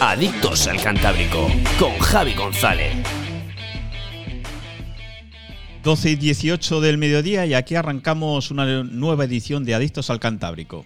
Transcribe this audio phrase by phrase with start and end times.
[0.00, 2.92] Adictos al Cantábrico, con Javi González.
[5.82, 10.84] 12 y 18 del mediodía y aquí arrancamos una nueva edición de Adictos al Cantábrico.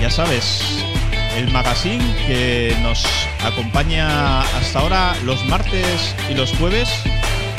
[0.00, 0.62] Ya sabes,
[1.36, 3.04] el magazine que nos
[3.44, 6.88] acompaña hasta ahora los martes y los jueves,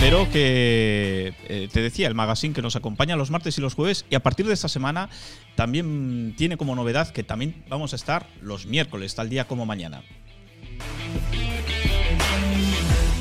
[0.01, 4.03] pero que eh, te decía, el magazine que nos acompaña los martes y los jueves
[4.09, 5.09] y a partir de esta semana
[5.53, 10.01] también tiene como novedad que también vamos a estar los miércoles, tal día como mañana.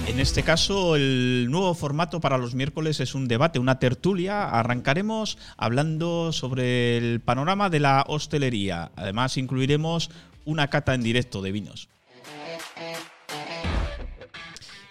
[0.07, 4.49] En este caso, el nuevo formato para los miércoles es un debate, una tertulia.
[4.49, 8.91] Arrancaremos hablando sobre el panorama de la hostelería.
[8.97, 10.11] Además, incluiremos
[10.47, 11.91] una cata en directo de vinos.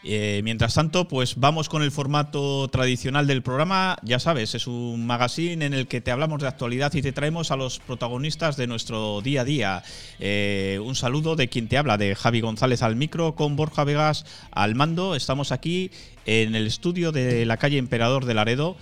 [0.04, 3.98] Eh, mientras tanto, pues vamos con el formato tradicional del programa.
[4.04, 7.52] Ya sabes, es un magazine en el que te hablamos de actualidad y te traemos
[7.52, 9.84] a los protagonistas de nuestro día a día.
[10.20, 14.26] Eh, un saludo de quien te habla, de Javi González al micro, con Borja Vegas
[14.52, 15.16] al mando.
[15.16, 15.92] Estamos aquí
[16.26, 18.78] en el estudio de la calle Emperador de Laredo,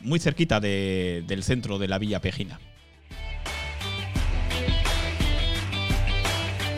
[0.00, 2.60] muy cerquita del centro de la Villa Pejina.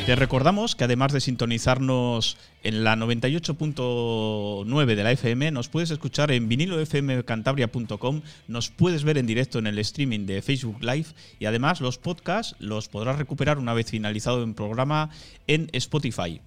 [0.07, 6.33] Te recordamos que además de sintonizarnos en la 98.9 de la FM, nos puedes escuchar
[6.33, 11.07] en vinilofmcantabria.com, nos puedes ver en directo en el streaming de Facebook Live
[11.39, 15.11] y además los podcasts los podrás recuperar una vez finalizado el programa
[15.47, 16.41] en Spotify.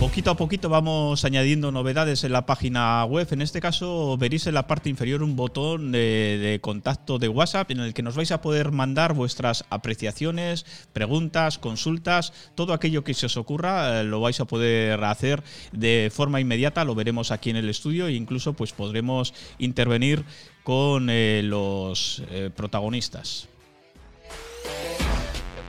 [0.00, 3.28] Poquito a poquito vamos añadiendo novedades en la página web.
[3.32, 7.80] En este caso veréis en la parte inferior un botón de, contacto de WhatsApp en
[7.80, 13.26] el que nos vais a poder mandar vuestras apreciaciones, preguntas, consultas, todo aquello que se
[13.26, 16.86] os ocurra eh, lo vais a poder hacer de forma inmediata.
[16.86, 20.24] Lo veremos aquí en el estudio e incluso pues podremos intervenir
[20.64, 23.48] con eh, los eh, protagonistas.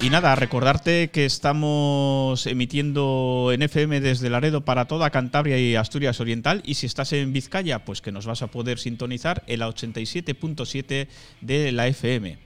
[0.02, 6.20] Y nada, recordarte que estamos emitiendo en FM desde Laredo para toda Cantabria y Asturias
[6.20, 6.64] Oriental.
[6.66, 11.08] Y si estás en Vizcaya, pues que nos vas a poder sintonizar en la 87.7
[11.42, 12.40] de la FM.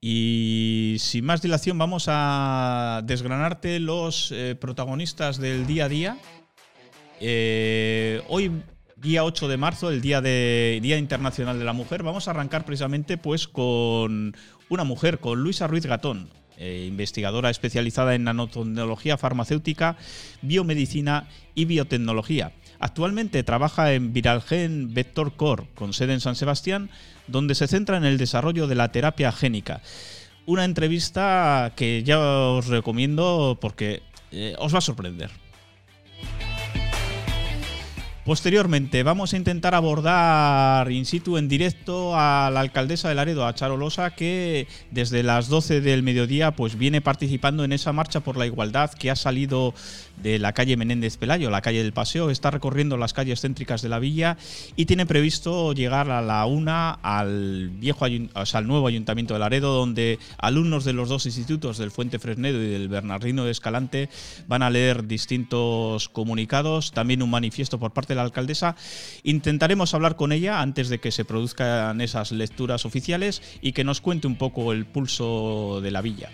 [0.00, 6.18] Y sin más dilación, vamos a desgranarte los eh, protagonistas del día a día.
[7.20, 8.50] Eh, hoy
[9.04, 12.64] día 8 de marzo, el día, de, día Internacional de la Mujer, vamos a arrancar
[12.64, 14.34] precisamente pues, con
[14.70, 19.98] una mujer, con Luisa Ruiz Gatón, eh, investigadora especializada en nanotecnología farmacéutica,
[20.40, 22.52] biomedicina y biotecnología.
[22.80, 26.88] Actualmente trabaja en Viralgen Vector Core, con sede en San Sebastián,
[27.26, 29.82] donde se centra en el desarrollo de la terapia génica.
[30.46, 35.43] Una entrevista que ya os recomiendo porque eh, os va a sorprender.
[38.24, 43.54] Posteriormente vamos a intentar abordar in situ en directo a la alcaldesa de Laredo, a
[43.54, 48.46] Charolosa, que desde las 12 del mediodía pues viene participando en esa marcha por la
[48.46, 49.74] igualdad que ha salido
[50.16, 53.88] de la calle Menéndez Pelayo, la calle del Paseo, está recorriendo las calles céntricas de
[53.88, 54.36] la villa
[54.76, 60.18] y tiene previsto llegar a la una al viejo al nuevo ayuntamiento de Laredo, donde
[60.38, 64.08] alumnos de los dos institutos del Fuente Fresnedo y del Bernardino de Escalante
[64.48, 68.76] van a leer distintos comunicados, también un manifiesto por parte de la alcaldesa.
[69.22, 74.00] Intentaremos hablar con ella antes de que se produzcan esas lecturas oficiales y que nos
[74.00, 76.30] cuente un poco el pulso de la villa.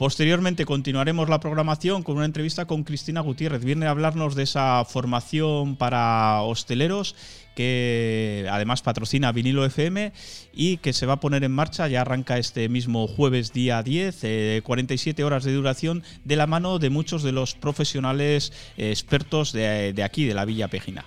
[0.00, 3.62] Posteriormente continuaremos la programación con una entrevista con Cristina Gutiérrez.
[3.62, 7.14] Viene a hablarnos de esa formación para hosteleros
[7.54, 10.14] que además patrocina Vinilo FM
[10.54, 14.62] y que se va a poner en marcha, ya arranca este mismo jueves día 10,
[14.62, 19.52] 47 eh, horas de duración, de la mano de muchos de los profesionales eh, expertos
[19.52, 21.04] de, de aquí, de la Villa Pejina.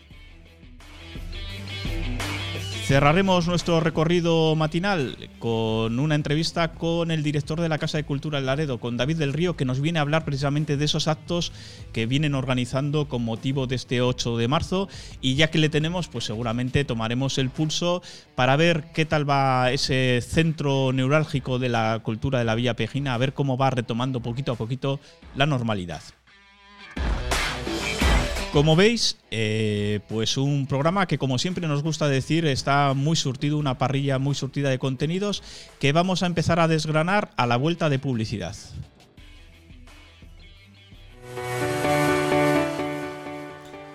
[2.93, 8.37] Cerraremos nuestro recorrido matinal con una entrevista con el director de la Casa de Cultura
[8.37, 11.51] del Laredo, con David del Río, que nos viene a hablar precisamente de esos actos
[11.91, 14.89] que vienen organizando con motivo de este 8 de marzo.
[15.21, 18.03] Y ya que le tenemos, pues seguramente tomaremos el pulso
[18.35, 23.15] para ver qué tal va ese centro neurálgico de la cultura de la Villa Pejina,
[23.15, 24.99] a ver cómo va retomando poquito a poquito
[25.35, 26.03] la normalidad.
[28.53, 33.57] Como veis, eh, pues un programa que como siempre nos gusta decir está muy surtido,
[33.57, 35.41] una parrilla muy surtida de contenidos
[35.79, 38.55] que vamos a empezar a desgranar a la vuelta de publicidad.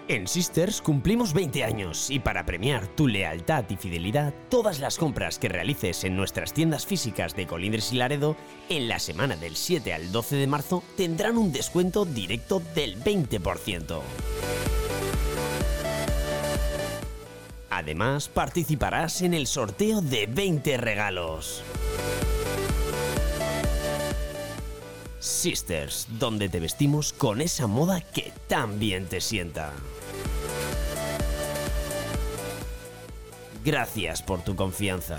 [0.09, 5.39] En Sisters cumplimos 20 años y para premiar tu lealtad y fidelidad, todas las compras
[5.39, 8.35] que realices en nuestras tiendas físicas de Colindres y Laredo
[8.71, 14.01] en la semana del 7 al 12 de marzo tendrán un descuento directo del 20%.
[17.69, 21.63] Además, participarás en el sorteo de 20 regalos.
[25.21, 29.75] Sisters, donde te vestimos con esa moda que tan bien te sienta.
[33.65, 35.19] Gracias por tu confianza.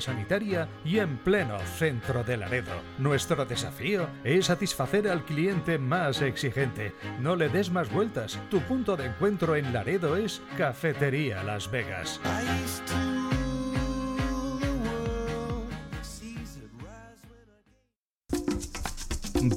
[0.00, 2.72] sanitaria y en pleno centro de Laredo.
[2.98, 6.92] Nuestro desafío es satisfacer al cliente más exigente.
[7.20, 8.38] No le des más vueltas.
[8.50, 12.20] Tu punto de encuentro en Laredo es Cafetería Las Vegas.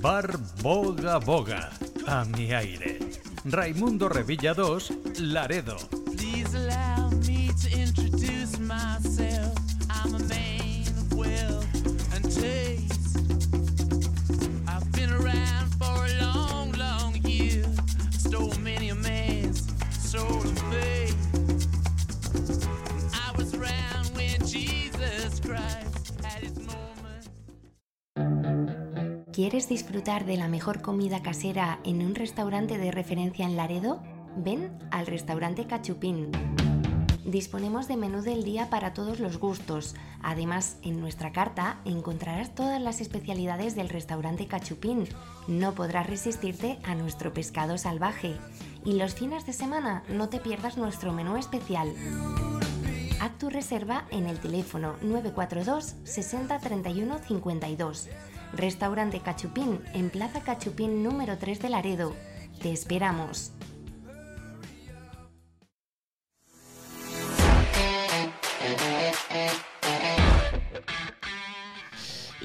[0.01, 1.69] Bar Boga Boga.
[2.07, 2.99] A mi aire.
[3.45, 5.77] Raimundo Revilla 2, Laredo.
[29.37, 34.01] ¿Quieres disfrutar de la mejor comida casera en un restaurante de referencia en Laredo?
[34.35, 36.31] Ven al restaurante Cachupín.
[37.23, 39.93] Disponemos de menú del día para todos los gustos.
[40.23, 45.07] Además, en nuestra carta encontrarás todas las especialidades del restaurante Cachupín.
[45.47, 48.37] No podrás resistirte a nuestro pescado salvaje.
[48.85, 51.93] Y los fines de semana no te pierdas nuestro menú especial.
[53.21, 58.09] Haz tu reserva en el teléfono 942 60 31 52.
[58.53, 62.15] Restaurante Cachupín en Plaza Cachupín número 3 de Laredo.
[62.61, 63.53] Te esperamos.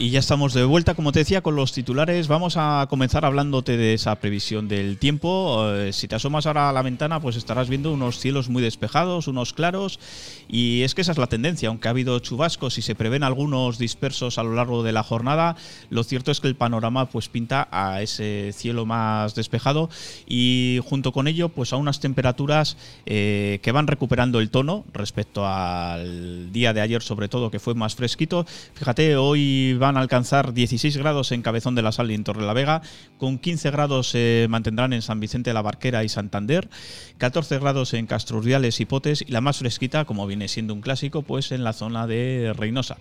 [0.03, 2.27] Y ya estamos de vuelta, como te decía, con los titulares.
[2.27, 5.65] Vamos a comenzar hablándote de esa previsión del tiempo.
[5.73, 9.29] Eh, si te asomas ahora a la ventana, pues estarás viendo unos cielos muy despejados,
[9.29, 10.01] unos claros.
[10.49, 11.69] Y es que esa es la tendencia.
[11.69, 15.55] Aunque ha habido chubascos y se prevén algunos dispersos a lo largo de la jornada,
[15.89, 19.89] lo cierto es que el panorama pues pinta a ese cielo más despejado
[20.27, 22.77] y junto con ello pues a unas temperaturas
[23.07, 27.75] eh, que van recuperando el tono respecto al día de ayer sobre todo que fue
[27.75, 28.45] más fresquito.
[28.75, 32.83] Fíjate, hoy van a alcanzar 16 grados en Cabezón de la Sal y en Torrelavega,
[33.19, 36.69] con 15 grados se mantendrán en San Vicente de la Barquera y Santander,
[37.19, 41.23] 14 grados en Castrurdiales y Potes y la más fresquita, como viene siendo un clásico,
[41.23, 42.99] pues en la zona de Reynosa.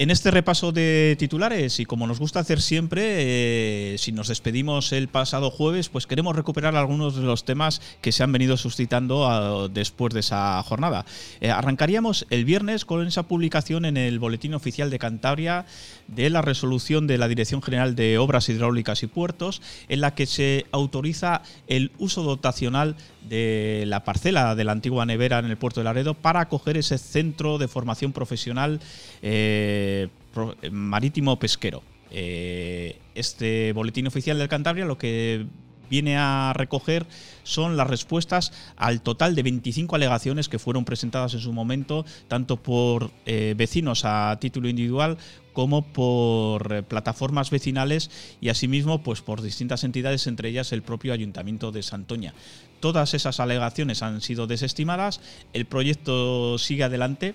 [0.00, 4.92] En este repaso de titulares, y como nos gusta hacer siempre, eh, si nos despedimos
[4.92, 9.30] el pasado jueves, pues queremos recuperar algunos de los temas que se han venido suscitando
[9.30, 11.06] a- después de esa jornada.
[11.40, 15.64] Eh, arrancaríamos el viernes con esa publicación en el Boletín Oficial de Cantabria
[16.08, 20.26] de la resolución de la Dirección General de Obras Hidráulicas y Puertos, en la que
[20.26, 22.96] se autoriza el uso dotacional
[23.28, 26.98] de la parcela de la antigua nevera en el puerto de Laredo para acoger ese
[26.98, 28.80] centro de formación profesional
[29.22, 31.82] eh, pro- marítimo pesquero.
[32.10, 35.46] Eh, este boletín oficial del Cantabria lo que
[35.90, 37.06] viene a recoger
[37.42, 42.56] son las respuestas al total de 25 alegaciones que fueron presentadas en su momento, tanto
[42.56, 45.18] por eh, vecinos a título individual
[45.54, 48.10] como por eh, plataformas vecinales
[48.42, 52.34] y asimismo pues por distintas entidades, entre ellas el propio Ayuntamiento de Santoña.
[52.80, 55.22] Todas esas alegaciones han sido desestimadas,
[55.54, 57.34] el proyecto sigue adelante,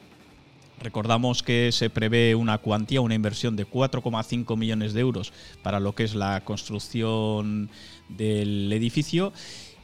[0.81, 5.93] Recordamos que se prevé una cuantía, una inversión de 4,5 millones de euros para lo
[5.93, 7.69] que es la construcción
[8.07, 9.33] del edificio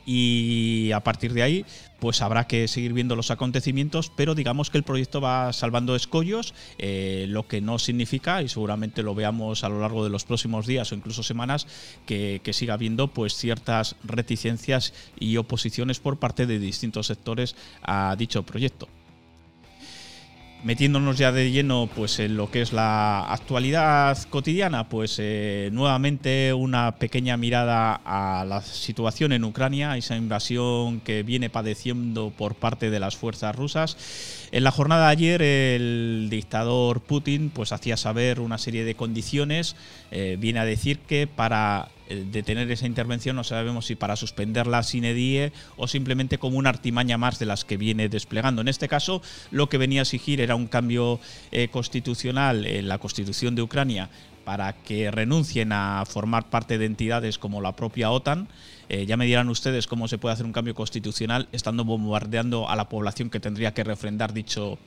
[0.06, 1.66] y a partir de ahí
[2.00, 6.54] pues habrá que seguir viendo los acontecimientos, pero digamos que el proyecto va salvando escollos,
[6.78, 10.68] eh, lo que no significa, y seguramente lo veamos a lo largo de los próximos
[10.68, 11.66] días o incluso semanas,
[12.06, 18.16] que, que siga habiendo pues ciertas reticencias y oposiciones por parte de distintos sectores a
[18.18, 18.88] dicho proyecto.
[20.66, 26.56] Metiéndonos ya de lleno pues, en lo que es la actualidad cotidiana, pues eh, nuevamente
[26.56, 32.90] una pequeña mirada a la situación en Ucrania, esa invasión que viene padeciendo por parte
[32.90, 34.45] de las fuerzas rusas.
[34.52, 39.76] En la jornada de ayer el dictador Putin pues, hacía saber una serie de condiciones,
[40.12, 44.84] eh, viene a decir que para eh, detener esa intervención no sabemos si para suspenderla
[44.84, 48.62] sin edie o simplemente como una artimaña más de las que viene desplegando.
[48.62, 49.22] En este caso,
[49.52, 51.20] lo que venía a exigir era un cambio
[51.52, 54.10] eh, constitucional en la constitución de Ucrania
[54.46, 58.48] para que renuncien a formar parte de entidades como la propia OTAN.
[58.88, 62.76] Eh, ya me dirán ustedes cómo se puede hacer un cambio constitucional estando bombardeando a
[62.76, 64.78] la población que tendría que refrendar dicho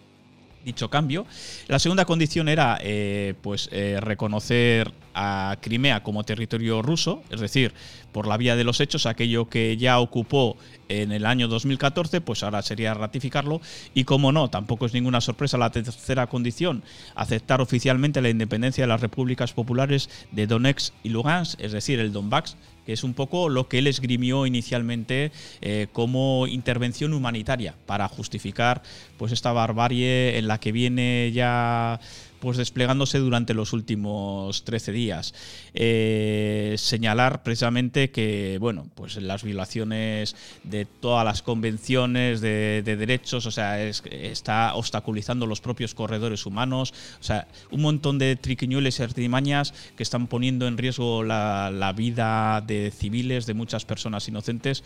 [0.64, 1.26] dicho cambio.
[1.66, 7.74] La segunda condición era eh, pues, eh, reconocer a Crimea como territorio ruso, es decir,
[8.12, 10.56] por la vía de los hechos, aquello que ya ocupó
[10.88, 13.60] en el año 2014, pues ahora sería ratificarlo.
[13.94, 16.84] Y como no, tampoco es ninguna sorpresa la tercera condición,
[17.16, 22.12] aceptar oficialmente la independencia de las repúblicas populares de Donetsk y Lugansk, es decir, el
[22.12, 22.56] Donbass,
[22.86, 28.82] que es un poco lo que él esgrimió inicialmente eh, como intervención humanitaria para justificar
[29.18, 32.00] pues esta barbarie en la que viene ya
[32.40, 35.34] pues desplegándose durante los últimos 13 días.
[35.74, 43.50] Eh, señalar precisamente que, bueno, pues las violaciones de todas las convenciones de, derechos, o
[43.50, 49.74] sea, está obstaculizando los propios corredores humanos, o sea, un montón de triquiñueles y artimañas
[49.96, 54.84] que están poniendo en riesgo la, vida de civiles, de muchas personas inocentes,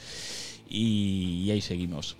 [0.68, 2.16] y ahí seguimos.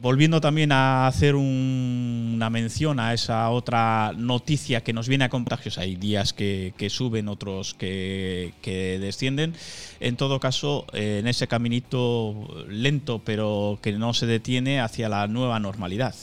[0.00, 5.76] Volviendo también a hacer una mención a esa otra noticia que nos viene a contagios,
[5.76, 9.54] hay días que, suben, otros que, que, descienden.
[9.98, 15.58] En todo caso, en ese caminito lento pero que no se detiene hacia la nueva
[15.58, 16.14] normalidad.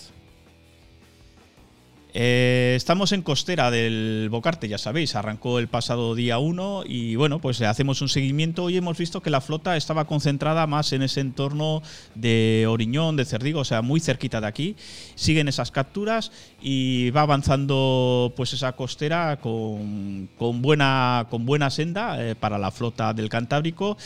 [2.17, 7.39] Eh, estamos en costera del Bocarte, ya sabéis, arrancó el pasado día 1 y bueno,
[7.39, 11.19] pues hacemos un seguimiento y hemos visto que la flota estaba concentrada más en ese
[11.19, 11.81] entorno
[12.13, 14.77] de Oriñón, de Cerdigo, o sea, muy cerquita de aquí.
[15.15, 16.31] Siguen esas capturas
[16.67, 20.27] y va avanzando pues esa costera con,
[20.63, 23.97] buena, con buena senda eh, para la flota del Cantábrico.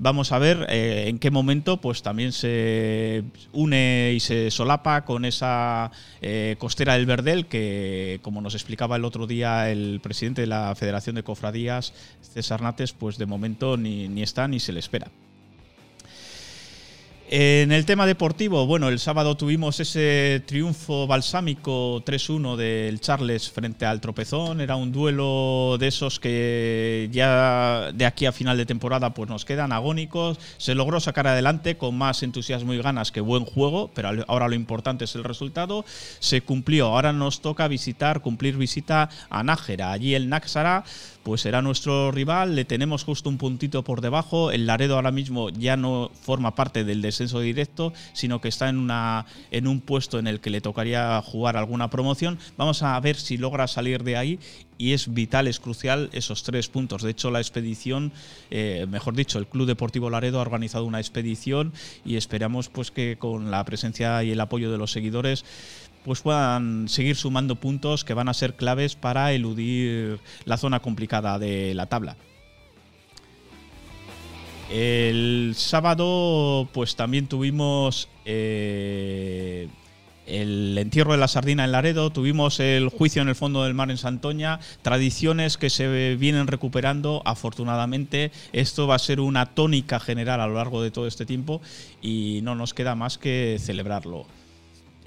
[0.00, 3.22] Vamos a ver eh, en qué momento pues también se
[3.52, 5.92] une y se solapa con esa
[6.58, 11.14] costera del Verdel que como nos explicaba el otro día el presidente de la Federación
[11.14, 15.08] de Cofradías, César Nates, pues de momento ni, ni está ni se le espera.
[17.30, 23.84] En el tema deportivo, bueno, el sábado tuvimos ese triunfo balsámico 3-1 del Charles frente
[23.84, 24.62] al Tropezón.
[24.62, 29.44] Era un duelo de esos que ya de aquí a final de temporada pues nos
[29.44, 30.38] quedan agónicos.
[30.56, 34.54] Se logró sacar adelante con más entusiasmo y ganas que buen juego, pero ahora lo
[34.54, 35.84] importante es el resultado.
[36.20, 36.86] Se cumplió.
[36.86, 39.92] Ahora nos toca visitar, cumplir visita a Nájera.
[39.92, 40.82] Allí el Náxara
[41.28, 45.50] pues será nuestro rival, le tenemos justo un puntito por debajo, el Laredo ahora mismo
[45.50, 50.18] ya no forma parte del descenso directo, sino que está en, una, en un puesto
[50.18, 52.38] en el que le tocaría jugar alguna promoción.
[52.56, 54.38] Vamos a ver si logra salir de ahí
[54.78, 57.02] y es vital, es crucial esos tres puntos.
[57.02, 58.12] De hecho, la expedición,
[58.50, 61.74] eh, mejor dicho, el Club Deportivo Laredo ha organizado una expedición
[62.06, 65.44] y esperamos pues que con la presencia y el apoyo de los seguidores
[66.04, 71.38] pues puedan seguir sumando puntos que van a ser claves para eludir la zona complicada
[71.38, 72.16] de la tabla.
[74.70, 79.68] El sábado, pues también tuvimos eh,
[80.26, 83.90] el entierro de la sardina en Laredo, tuvimos el juicio en el fondo del mar
[83.90, 88.30] en Santoña, tradiciones que se vienen recuperando, afortunadamente.
[88.52, 91.62] Esto va a ser una tónica general a lo largo de todo este tiempo
[92.02, 94.26] y no nos queda más que celebrarlo.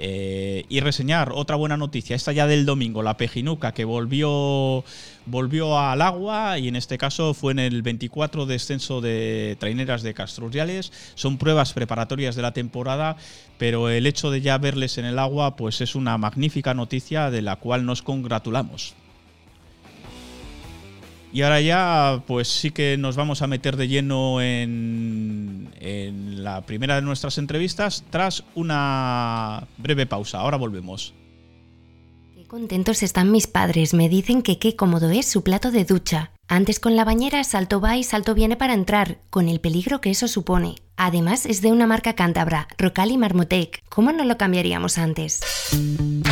[0.04, 4.84] Eh, y reseñar otra buena noticia, esta ya del domingo, la Pejinuca, que volvió,
[5.28, 10.16] volvió al agua y en este caso fue en el 24 descenso de traineras de
[10.16, 10.92] Castruriales.
[11.14, 13.16] Son pruebas preparatorias de la temporada,
[13.60, 17.44] pero el hecho de ya verles en el agua pues es una magnífica noticia de
[17.44, 18.96] la cual nos congratulamos.
[21.34, 25.70] Y ahora ya, pues sí que nos vamos a meter de lleno en,
[26.44, 30.40] la primera de nuestras entrevistas tras una breve pausa.
[30.40, 31.14] Ahora volvemos.
[32.36, 33.94] Qué contentos están mis padres.
[33.94, 36.32] Me dicen que qué cómodo es su plato de ducha.
[36.48, 40.10] Antes con la bañera salto va y salto viene para entrar, con el peligro que
[40.10, 40.76] eso supone.
[40.98, 43.82] Además es de una marca cántabra, Rocal y Marmotec.
[43.88, 45.40] ¿Cómo no lo cambiaríamos antes?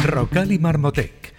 [0.03, 1.38] Rocal y Marmotec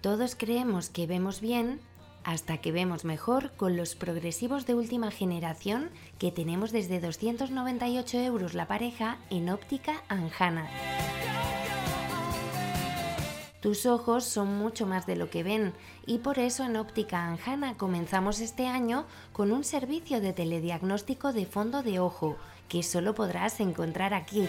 [0.00, 1.80] Todos creemos que vemos bien
[2.24, 8.54] hasta que vemos mejor con los progresivos de última generación que tenemos desde 298 euros
[8.54, 10.68] la pareja en óptica Anjana.
[13.60, 15.74] Tus ojos son mucho más de lo que ven
[16.06, 19.04] y por eso en Óptica Anjana comenzamos este año
[19.34, 22.38] con un servicio de telediagnóstico de fondo de ojo
[22.70, 24.48] que solo podrás encontrar aquí.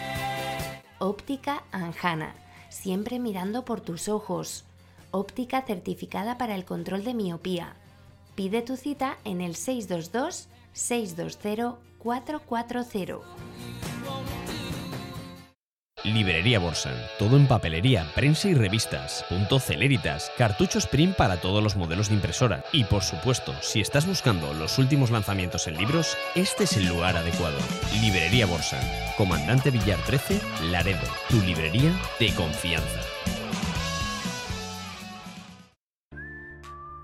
[0.99, 2.35] Óptica Anjana,
[2.69, 4.63] siempre mirando por tus ojos.
[5.11, 7.75] Óptica certificada para el control de miopía.
[8.35, 13.19] Pide tu cita en el 622 620 440.
[16.03, 21.75] Librería Borsan, todo en papelería, prensa y revistas, punto celeritas, cartuchos print para todos los
[21.75, 26.63] modelos de impresora y por supuesto, si estás buscando los últimos lanzamientos en libros, este
[26.63, 27.57] es el lugar adecuado.
[28.01, 28.83] Librería Borsan,
[29.15, 30.41] Comandante Villar 13,
[30.71, 33.01] Laredo, tu librería de confianza.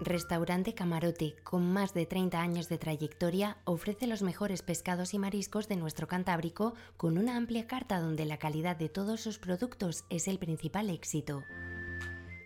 [0.08, 5.68] Restaurante Camarote, con más de 30 años de trayectoria, ofrece los mejores pescados y mariscos
[5.68, 10.30] de nuestro Cantábrico con una amplia carta donde la calidad de todos sus productos es
[10.30, 11.44] el principal éxito.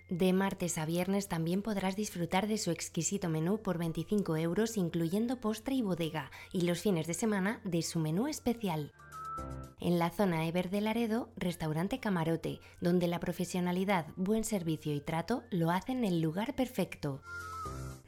[0.09, 5.39] De martes a viernes también podrás disfrutar de su exquisito menú por 25 euros incluyendo
[5.39, 8.91] postre y bodega y los fines de semana de su menú especial.
[9.79, 15.43] En la zona Ever de Laredo, restaurante Camarote, donde la profesionalidad, buen servicio y trato
[15.51, 17.21] lo hacen el lugar perfecto.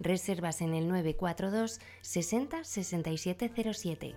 [0.03, 4.15] Reservas en el 942 60 6707.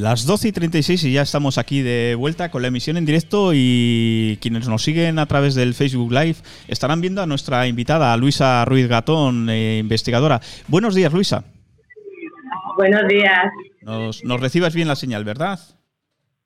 [0.00, 3.50] Las 12 y 36 y ya estamos aquí de vuelta con la emisión en directo
[3.54, 6.36] y quienes nos siguen a través del Facebook Live
[6.68, 10.40] estarán viendo a nuestra invitada Luisa Ruiz Gatón, eh, investigadora.
[10.68, 11.44] Buenos días, Luisa.
[12.78, 13.44] Buenos días.
[13.82, 15.60] Nos, nos recibas bien la señal, ¿verdad?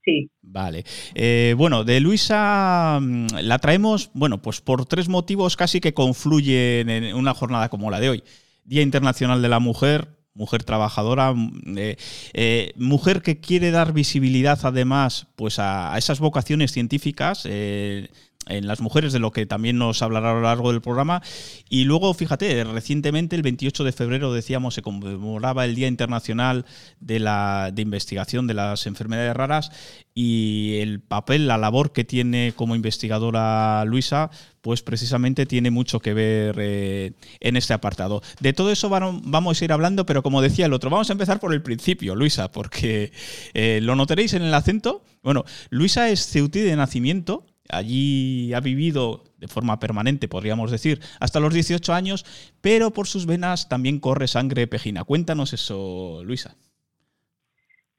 [0.05, 0.29] Sí.
[0.43, 0.85] Vale.
[1.15, 6.91] Eh, bueno, de Luisa mm, la traemos, bueno, pues por tres motivos casi que confluyen
[6.91, 8.25] en una jornada como la de hoy.
[8.65, 11.97] Día Internacional de la Mujer, mujer trabajadora, mm, eh,
[12.33, 17.43] eh, mujer que quiere dar visibilidad además pues a, a esas vocaciones científicas.
[17.49, 18.09] eh,
[18.47, 21.23] en las mujeres, de lo que también nos hablará a lo largo del programa.
[21.69, 26.65] Y luego, fíjate, recientemente, el 28 de febrero, decíamos, se conmemoraba el Día Internacional
[27.01, 29.71] de, la, de Investigación de las Enfermedades Raras
[30.15, 34.31] y el papel, la labor que tiene como investigadora Luisa,
[34.61, 38.23] pues precisamente tiene mucho que ver eh, en este apartado.
[38.41, 41.41] De todo eso vamos a ir hablando, pero como decía el otro, vamos a empezar
[41.41, 43.13] por el principio, Luisa, porque
[43.55, 45.03] eh, lo notaréis en el acento.
[45.23, 51.41] Bueno, Luisa es ceutí de nacimiento, allí ha vivido de forma permanente, podríamos decir, hasta
[51.41, 52.25] los 18 años,
[52.61, 55.05] pero por sus venas también corre sangre pejina.
[55.05, 56.57] Cuéntanos eso, Luisa.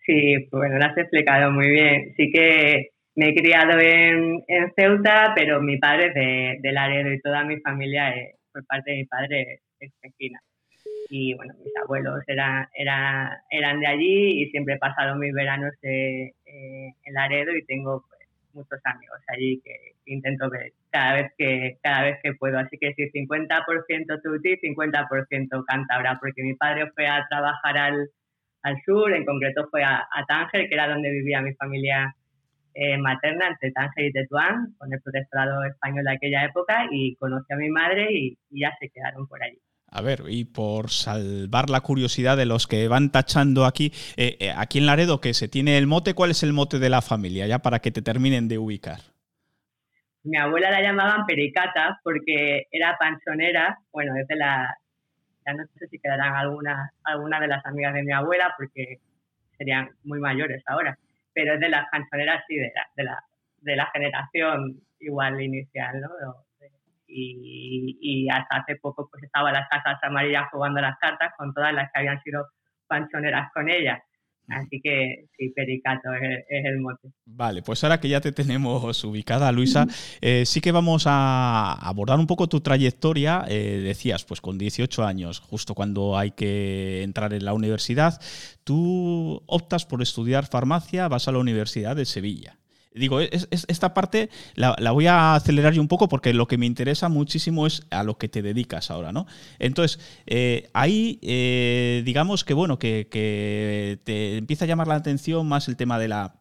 [0.06, 2.14] Sí, pues bueno, lo has explicado muy bien.
[2.16, 7.22] Sí que me he criado en, en Ceuta, pero mi padre es de, Laredo y
[7.22, 10.40] toda mi familia, es- por parte de mi padre, es vecina.
[11.10, 15.74] Y bueno, mis abuelos eran, era, eran de allí y siempre he pasado mis veranos
[15.84, 18.15] eh, eh, en Laredo y tengo pues,
[18.56, 22.58] muchos amigos allí que intento ver cada vez que cada vez que puedo.
[22.58, 28.10] Así que sí, 50% Tuti, 50% cántabra, porque mi padre fue a trabajar al,
[28.64, 32.16] al sur, en concreto fue a, Tánger, que era donde vivía mi familia
[32.74, 37.54] eh, materna, entre Tánger y Tetuán, con el protectorado español de aquella época, y conocí
[37.54, 39.60] a mi madre y ya se quedaron por allí.
[39.88, 44.54] A ver, y por salvar la curiosidad de los que van tachando aquí, eh, eh,
[44.56, 47.48] aquí en Laredo, que se tiene el mote, ¿cuál es el mote de la familia?
[47.48, 49.00] Ya para que te terminen de ubicar.
[50.24, 54.76] Mi abuela la llamaban Pericata porque era panchonera, bueno, es de la,
[55.46, 59.00] ya no sé si quedarán algunas algunas de las amigas de mi abuela porque
[59.58, 60.98] serían muy mayores ahora,
[61.34, 63.24] pero es de las cancioneras sí, de la, de la,
[63.62, 66.10] de la generación igual inicial, ¿no?
[67.08, 71.74] Y, y, hasta hace poco pues estaba las casas amarillas jugando las cartas con todas
[71.74, 72.48] las que habían sido
[72.88, 74.04] panchoneras con ella.
[74.48, 77.10] Así que sí, Pericato es, el mote.
[77.26, 79.88] Vale, pues ahora que ya te tenemos ubicada, Luisa,
[80.22, 83.46] eh, sí que vamos a abordar un poco tu trayectoria.
[83.48, 88.22] Eh, decías, pues con 18 años, justo cuando hay que entrar en la universidad,
[88.64, 92.58] tú optas por estudiar farmacia, vas a la Universidad de Sevilla.
[92.96, 97.10] Digo, esta parte la, voy a acelerar yo un poco porque lo que me interesa
[97.10, 99.28] muchísimo es a lo que te dedicas ahora, ¿no?
[99.60, 103.10] Entonces, eh, ahí, eh, digamos que, bueno, que,
[104.04, 106.36] te empieza a llamar la atención más el tema de la,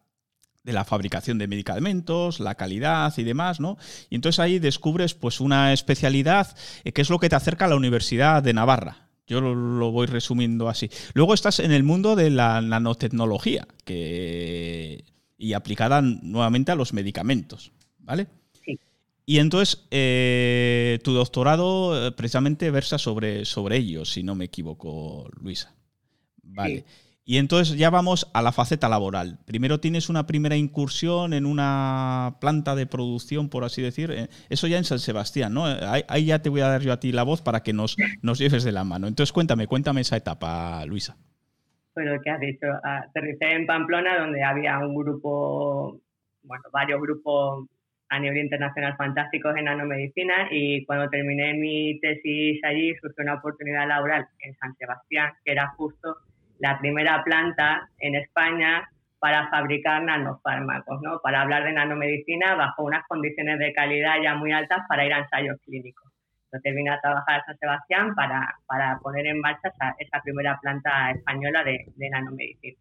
[0.63, 3.77] de la fabricación de medicamentos, la calidad y demás, ¿no?
[4.09, 7.67] Y entonces ahí descubres pues una especialidad eh, que es lo que te acerca a
[7.67, 9.09] la Universidad de Navarra.
[9.27, 10.89] Yo lo, voy resumiendo así.
[11.13, 15.03] Luego estás en el mundo de la nanotecnología, que
[15.37, 18.27] y aplicada nuevamente a los medicamentos, ¿vale?
[18.65, 18.79] Sí.
[19.25, 25.29] Y entonces eh, tu doctorado eh, precisamente versa sobre, sobre ello, si no me equivoco,
[25.39, 25.73] Luisa.
[26.43, 26.85] Vale.
[27.27, 29.39] Y entonces ya vamos a la faceta laboral.
[29.45, 34.11] Primero tienes una primera incursión en una planta de producción, por así decir.
[34.11, 35.65] Eh, eso ya en San Sebastián, ¿no?
[35.65, 38.37] Ahí, ya te voy a dar yo a ti la voz para que nos, nos
[38.37, 39.07] lleves de la mano.
[39.07, 41.17] Entonces cuéntame, cuéntame esa etapa, Luisa
[42.03, 46.01] lo que has dicho, aterricé en Pamplona donde había un grupo,
[46.43, 47.67] bueno, varios grupos
[48.09, 53.87] a nivel internacional fantásticos en nanomedicina y cuando terminé mi tesis allí surgió una oportunidad
[53.87, 56.17] laboral en San Sebastián, que era justo
[56.59, 58.87] la primera planta en España
[59.19, 61.19] para fabricar nanofármacos, ¿no?
[61.21, 65.19] para hablar de nanomedicina bajo unas condiciones de calidad ya muy altas para ir a
[65.19, 66.04] ensayos clínicos.
[66.55, 71.63] Entonces vine a trabajar San Sebastián para, para poner en marcha esa, primera planta española
[71.65, 72.77] de, de, nanomedicina.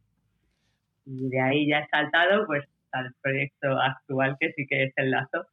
[1.06, 5.10] Y de ahí ya he saltado pues al proyecto actual que sí que es el
[5.10, 5.46] lazo.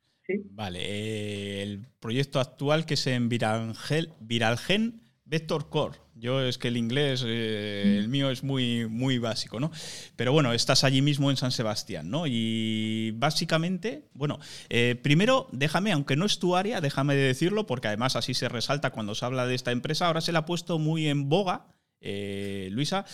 [0.52, 5.98] Vale, eh, el proyecto actual que es en Viralgen Vector Core.
[6.22, 9.72] Yo es que el inglés, eh, el mío es muy, muy básico, ¿no?
[10.16, 12.28] Pero bueno, estás allí mismo en San Sebastián, ¿no?
[12.28, 14.38] Y básicamente, bueno,
[14.70, 18.92] eh, primero déjame, aunque no es tu área, déjame decirlo, porque además así se resalta
[18.92, 21.66] cuando se habla de esta empresa, ahora se la ha puesto muy en boga
[22.02, 23.06] eh, Luisa,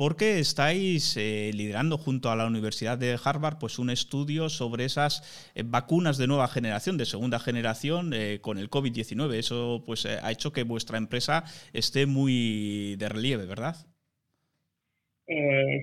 [0.00, 5.52] porque estáis eh, liderando junto a la Universidad de Harvard pues un estudio sobre esas
[5.54, 9.34] eh, vacunas de nueva generación, de segunda generación con el COVID-19.
[9.34, 13.76] Eso pues ha hecho que vuestra empresa esté muy de relieve, ¿verdad?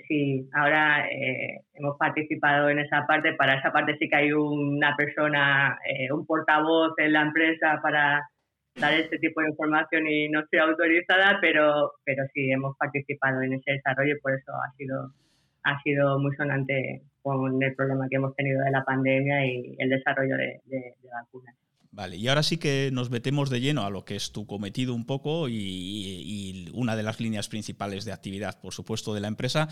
[0.08, 1.06] sí, ahora
[1.76, 3.34] hemos participado en esa parte.
[3.34, 5.78] Para esa parte sí que hay una persona,
[6.12, 8.28] un portavoz en la empresa para
[8.80, 13.54] dar este tipo de información y no estoy autorizada, pero, pero sí hemos participado en
[13.54, 15.12] ese desarrollo y por eso ha sido,
[15.64, 19.90] ha sido muy sonante con el problema que hemos tenido de la pandemia y el
[19.90, 20.62] desarrollo de,
[21.12, 21.56] vacunas.
[21.92, 24.94] Vale, y ahora sí que nos metemos de lleno a lo que es tu cometido
[24.94, 29.28] un poco y, y, una de las líneas principales de actividad, por supuesto, de la
[29.28, 29.68] empresa,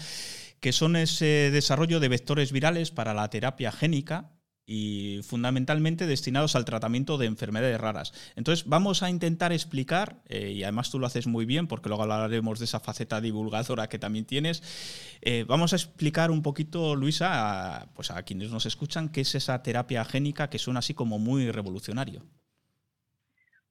[0.59, 4.31] que son ese desarrollo de vectores virales para la terapia génica
[4.65, 8.33] y fundamentalmente destinados al tratamiento de enfermedades raras.
[8.35, 12.03] Entonces vamos a intentar explicar, eh, y además tú lo haces muy bien porque luego
[12.03, 17.81] hablaremos de esa faceta divulgadora que también tienes, eh, vamos a explicar un poquito, Luisa,
[17.81, 21.19] a, pues a quienes nos escuchan, qué es esa terapia génica que suena así como
[21.19, 22.21] muy revolucionario.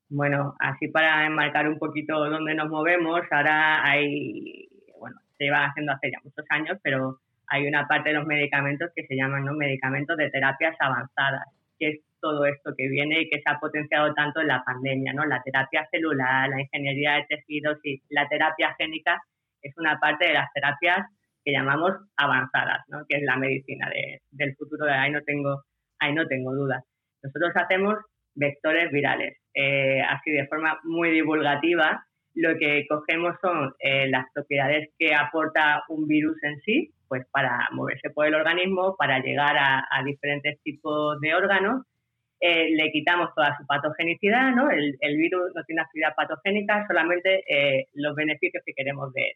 [0.09, 4.69] Bueno, así para enmarcar un poquito dónde nos movemos, ahora hay,
[5.01, 8.91] bueno, se lleva haciendo hace ya muchos años, pero hay una parte de los medicamentos
[8.95, 9.53] que se llaman ¿no?
[9.55, 11.45] medicamentos de terapias avanzadas,
[11.79, 15.13] que es todo esto que viene y que se ha potenciado tanto en la pandemia,
[15.13, 15.27] ¿no?
[15.27, 19.23] La terapia celular, la ingeniería de tejidos y la terapia génica
[19.61, 21.07] es una parte de las terapias
[21.45, 23.05] que llamamos avanzadas, ¿no?
[23.07, 23.91] Que es la medicina
[24.31, 25.65] del futuro, de ahí no tengo,
[25.99, 26.83] ahí no tengo dudas.
[27.23, 27.97] Nosotros hacemos
[28.35, 34.91] vectores virales, eh, así de forma muy divulgativa, lo que cogemos son eh, las propiedades
[34.99, 40.03] que aporta un virus en sí, pues para moverse por el organismo, para llegar a,
[40.05, 41.87] diferentes tipos de órganos.
[42.41, 44.69] Eh, le quitamos toda su patogenicidad, ¿no?
[44.69, 49.33] El, virus no tiene actividad patogénica, solamente eh, los beneficios que queremos ver.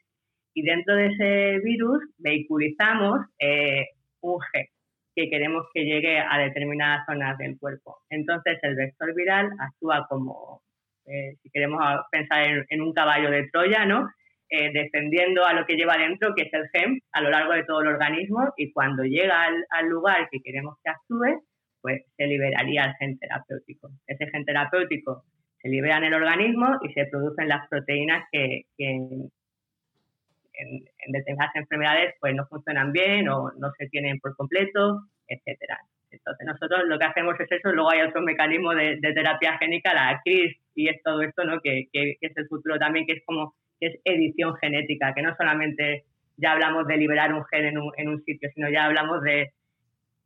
[0.55, 3.21] Y dentro de ese virus vehiculizamos
[4.21, 4.67] un gen
[5.15, 7.99] que queremos que llegue a determinadas zonas del cuerpo.
[8.11, 10.63] Entonces el vector viral actúa como
[11.09, 14.09] eh, si queremos pensar en, un caballo de Troya, ¿no?
[14.51, 17.65] Eh, defendiendo a lo que lleva dentro, que es el gen, a lo largo de
[17.65, 21.43] todo el organismo, y cuando llega al, lugar que queremos que actúe,
[21.81, 23.91] pues se liberaría el gen terapéutico.
[24.07, 25.25] Ese gen terapéutico
[25.61, 29.31] se libera en el organismo y se producen las proteínas que, en,
[30.55, 35.79] en determinadas enfermedades pues no funcionan bien o no se tienen por completo, etcétera.
[36.11, 40.21] Entonces nosotros lo que hacemos es eso, luego hay otro mecanismo de, terapia génica, la
[40.25, 41.61] CRIS, y es todo esto, ¿no?
[41.61, 45.23] Que, que, que, es el futuro también, que es como que es edición genética, que
[45.23, 46.05] no solamente
[46.37, 49.53] ya hablamos de liberar un gen en un, en un sitio, sino ya hablamos de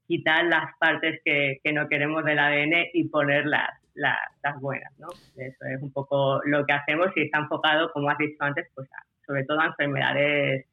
[0.06, 5.08] quitar las partes que, que no queremos del ADN y poner las, las, buenas, ¿no?
[5.36, 8.88] Eso es un poco lo que hacemos y está enfocado, como has dicho antes, pues
[9.26, 10.66] sobre todo a enfermedades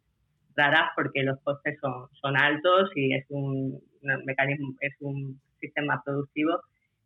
[0.96, 3.82] porque los costes son, altos y es un,
[4.26, 6.60] mecanismo, es un sistema productivo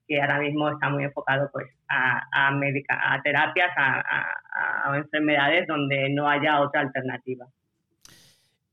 [0.07, 6.61] que ahora mismo está muy enfocado pues a, a, terapias, a, enfermedades donde no haya
[6.61, 7.47] otra alternativa.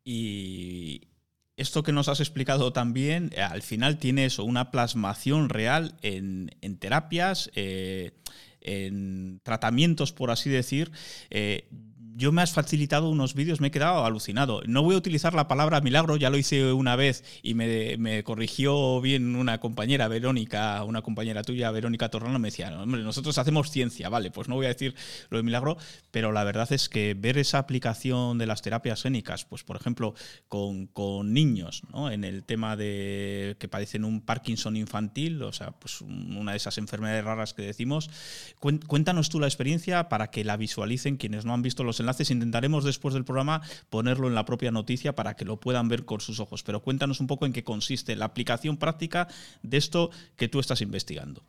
[0.02, 1.08] Y
[1.56, 6.50] esto que nos has explicado también, eh, al final tiene eso, una plasmación real en,
[6.62, 8.12] en terapias, eh,
[8.60, 10.90] en tratamientos, por así decir.
[11.30, 11.68] Eh,
[12.16, 14.62] yo me has facilitado unos vídeos, me he quedado alucinado.
[14.66, 18.22] No voy a utilizar la palabra milagro, ya lo hice una vez y me, me
[18.24, 23.70] corrigió bien una compañera, Verónica, una compañera tuya, Verónica Torrano, me decía, hombre, nosotros hacemos
[23.70, 24.94] ciencia, vale, pues no voy a decir
[25.30, 25.76] lo de milagro,
[26.10, 30.14] pero la verdad es que ver esa aplicación de las terapias génicas, pues por ejemplo,
[30.48, 32.10] con, con niños, ¿no?
[32.10, 36.76] en el tema de que padecen un Parkinson infantil, o sea, pues una de esas
[36.78, 38.10] enfermedades raras que decimos,
[38.58, 42.30] cuéntanos tú la experiencia para que la visualicen quienes no han visto los enlaces enlaces.
[42.30, 46.20] Intentaremos después del programa ponerlo en la propia noticia para que lo puedan ver con
[46.20, 46.62] sus ojos.
[46.62, 49.28] Pero cuéntanos un poco en qué consiste la aplicación práctica
[49.62, 51.42] de esto que tú estás investigando.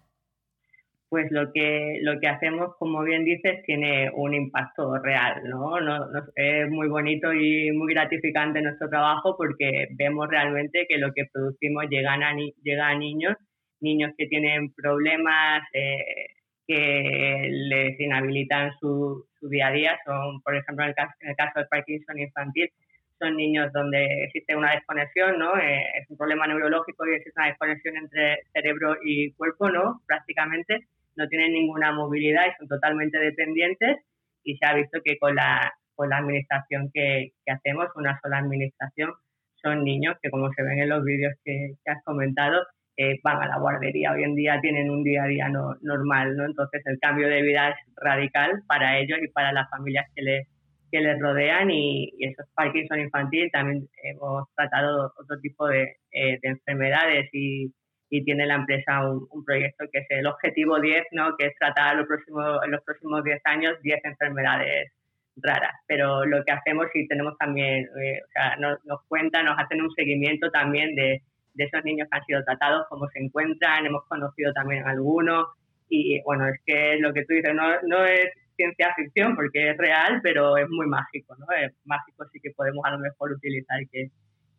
[1.09, 5.81] Pues lo que, lo que hacemos, como bien dices, tiene un impacto real, ¿no?
[5.81, 11.25] no, es muy bonito y muy gratificante nuestro trabajo porque vemos realmente que lo que
[11.33, 13.35] producimos llegan a, llega a niños,
[13.81, 16.27] niños que tienen problemas eh,
[16.65, 19.99] que les inhabilitan su, su, día a día.
[20.05, 22.71] Son, por ejemplo, en el, caso, en el caso del Parkinson infantil,
[23.19, 25.57] son niños donde existe una desconexión, ¿no?
[25.57, 30.01] Eh, es un problema neurológico y existe una desconexión entre cerebro y cuerpo, ¿no?
[30.07, 33.97] Prácticamente no tienen ninguna movilidad y son totalmente dependientes
[34.43, 38.39] y se ha visto que con la, con la administración que, que hacemos, una sola
[38.39, 39.13] administración,
[39.61, 42.65] son niños que como se ven en los vídeos que, que has comentado,
[43.01, 44.11] eh, van a la guardería.
[44.11, 46.45] Hoy en día tienen un día a día no, normal, ¿no?
[46.45, 50.47] Entonces el cambio de vida es radical para ellos y para las familias que les,
[50.91, 53.49] que les rodean y, y eso es Parkinson infantil.
[53.51, 57.73] También hemos tratado otro tipo de, eh, de enfermedades y,
[58.11, 61.35] y, tiene la empresa un, un, proyecto que es el Objetivo 10, ¿no?
[61.37, 64.91] Que es tratar los próximos, en los próximos 10 años 10 enfermedades
[65.37, 69.57] raras, pero lo que hacemos y tenemos también, eh, o sea, nos, nos cuentan, nos
[69.57, 73.85] hacen un seguimiento también de, de esos niños que han sido tratados, cómo se encuentran,
[73.85, 75.47] hemos conocido también algunos
[75.91, 79.77] y bueno, es que lo que tú dices no, no es ciencia ficción porque es
[79.77, 81.45] real, pero es muy mágico, ¿no?
[81.55, 84.09] Es mágico sí que podemos a lo mejor utilizar que,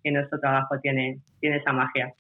[0.05, 2.13] que nuestro trabajo tiene, tiene esa magia.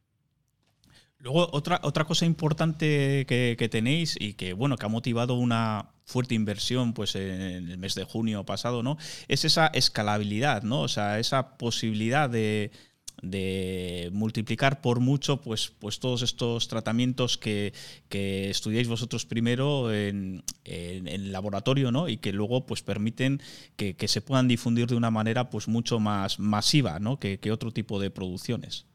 [1.18, 5.90] Luego, otra, otra cosa importante que, que, tenéis y que, bueno, que ha motivado una
[6.04, 8.96] fuerte inversión pues en el mes de junio pasado, ¿no?
[9.28, 10.80] Es esa escalabilidad, ¿no?
[10.80, 12.72] O sea, esa posibilidad de,
[13.20, 17.72] de multiplicar por mucho pues, pues todos estos tratamientos que,
[18.08, 22.08] que estudiáis vosotros primero en, en, laboratorio ¿no?
[22.08, 23.38] y que luego pues permiten
[23.76, 27.18] que, que, se puedan difundir de una manera pues mucho más masiva ¿no?
[27.18, 28.88] que, que otro tipo de producciones.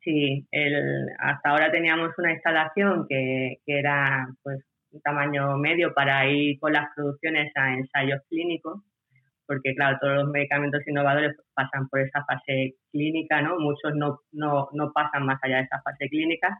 [0.00, 4.60] Sí, el, hasta ahora teníamos una instalación que, que era pues
[4.92, 8.80] un tamaño medio para ir con las producciones a ensayos clínicos
[9.48, 13.58] porque claro, todos los medicamentos innovadores pasan por esa fase clínica, ¿no?
[13.58, 16.56] Muchos no, no, no pasan más allá de esa fase clínica,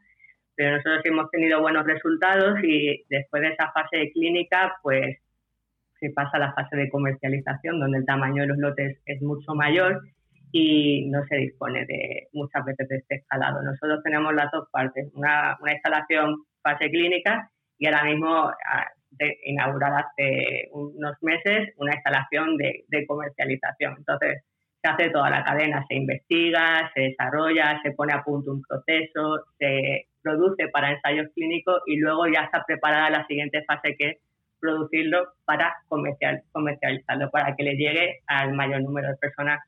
[0.57, 5.18] pero nosotros hemos tenido buenos resultados y después de esa fase clínica, pues
[6.01, 9.55] se pasa a la fase de comercialización, donde el tamaño de los lotes es mucho
[9.55, 10.01] mayor
[10.51, 13.62] y no se dispone de muchas veces de este escalado.
[13.62, 18.51] Nosotros tenemos las dos partes, una, una instalación fase clínica y ahora mismo
[19.11, 23.94] de inaugurar hace unos meses una instalación de, comercialización.
[23.99, 24.44] Entonces,
[24.81, 29.44] se hace toda la cadena, se investiga, se desarrolla, se pone a punto un proceso,
[29.59, 34.16] se produce para ensayos clínicos y luego ya está preparada la siguiente fase que es
[34.61, 39.61] producirlo para comercial, comercializarlo, para que le llegue al mayor número de personas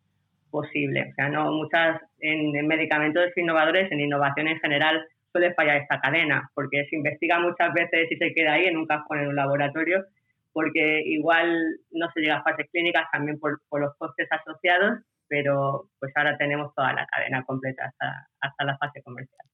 [0.50, 1.09] posible.
[1.11, 6.00] O sea, no muchas en, en medicamentos innovadores, en innovación en general, suele fallar esta
[6.00, 9.36] cadena, porque se investiga muchas veces y se queda ahí en un cajón en un
[9.36, 10.04] laboratorio,
[10.52, 11.56] porque igual
[11.90, 16.74] no se llega a fases clínicas también por, los costes asociados, pero pues ahora tenemos
[16.74, 19.46] toda la cadena completa hasta, hasta la fase comercial.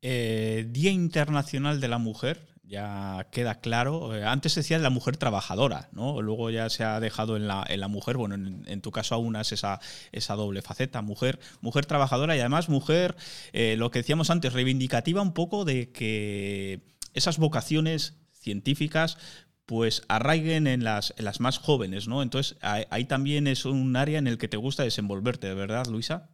[0.00, 4.14] Eh, Día Internacional de la Mujer, ya queda claro.
[4.14, 6.22] Eh, antes decías la mujer trabajadora, ¿no?
[6.22, 9.36] Luego ya se ha dejado en la, en la mujer, bueno, en, tu caso aún
[9.36, 9.80] es esa,
[10.12, 13.16] esa doble faceta, mujer, mujer trabajadora y además mujer,
[13.52, 16.80] eh, lo que decíamos antes, reivindicativa un poco de que
[17.14, 19.18] esas vocaciones científicas
[19.66, 22.22] pues arraiguen en las, en las más jóvenes, ¿no?
[22.22, 26.30] Entonces ahí, también es un área en el que te gusta desenvolverte, ¿verdad, Luisa?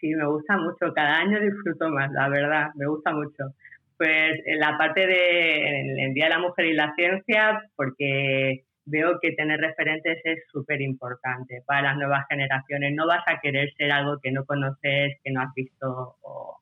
[0.00, 0.92] Sí, me gusta mucho.
[0.94, 3.54] Cada año disfruto más, la verdad, me gusta mucho.
[3.96, 9.18] Pues en la parte de el Día de la Mujer y la Ciencia, porque veo
[9.20, 12.92] que tener referentes es súper importante para las nuevas generaciones.
[12.94, 16.60] No vas a querer ser algo que no conoces, que no has visto o,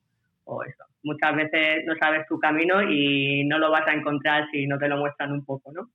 [0.63, 0.83] eso.
[1.03, 4.87] Muchas veces no sabes tu camino y no lo vas a encontrar si no te
[4.87, 5.89] lo muestran un poco, ¿no?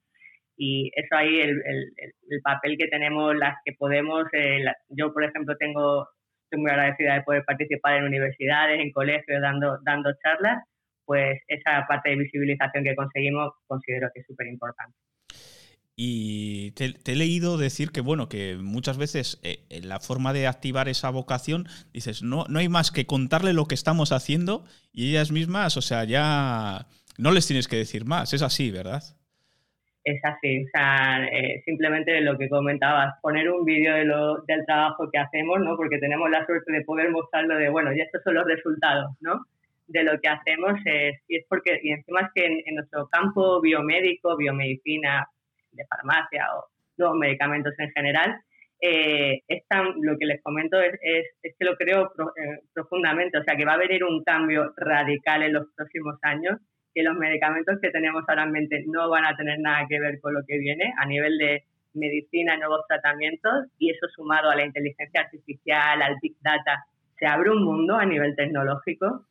[0.57, 5.57] Y eso ahí, el, el, papel que tenemos, las que podemos, eh, yo por ejemplo
[5.57, 6.09] tengo,
[6.44, 10.64] estoy muy agradecida de poder participar en universidades, en colegios, dando, dando charlas
[11.09, 14.94] pues esa parte de visibilización que conseguimos considero que es súper importante.
[15.97, 20.87] Y te, he leído decir que, bueno, que muchas veces eh, la forma de activar
[20.87, 25.33] esa vocación, dices, no, no hay más que contarle lo que estamos haciendo y ellas
[25.33, 29.03] mismas, o sea, ya no les tienes que decir más, es así, ¿verdad?
[30.05, 34.05] Es así, o sea, eh, simplemente lo que comentabas, poner un vídeo de
[34.47, 35.75] del trabajo que hacemos, ¿no?
[35.75, 39.42] Porque tenemos la suerte de poder mostrarlo de, bueno, y estos son los resultados, ¿no?
[39.88, 43.61] De lo que hacemos es, y es porque, y encima es que en, nuestro campo
[43.61, 45.27] biomédico, biomedicina,
[45.72, 48.40] de farmacia o nuevos medicamentos en general,
[48.81, 49.62] eh, es
[49.96, 50.94] lo que les comento es,
[51.42, 55.42] es, que lo creo eh, profundamente, o sea que va a venir un cambio radical
[55.42, 56.59] en los próximos años,
[56.94, 60.20] que los medicamentos que tenemos ahora en mente no van a tener nada que ver
[60.20, 64.64] con lo que viene a nivel de medicina, nuevos tratamientos, y eso sumado a la
[64.64, 66.85] inteligencia artificial, al big data,
[67.18, 69.27] se abre un mundo a nivel tecnológico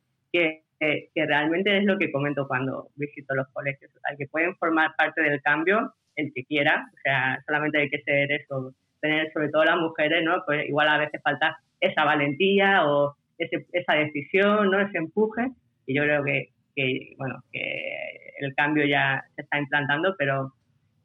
[0.79, 4.95] que, que, realmente es lo que comento cuando visito los colegios, o que pueden formar
[4.97, 9.49] parte del cambio el que quiera, o sea, solamente hay que ser eso, tener sobre
[9.49, 10.43] todo las mujeres, ¿no?
[10.45, 14.79] Pues igual a veces falta esa valentía o ese, esa decisión, ¿no?
[14.81, 15.51] Ese empuje,
[15.85, 20.53] y yo creo que, que, bueno, que el cambio ya se está implantando, pero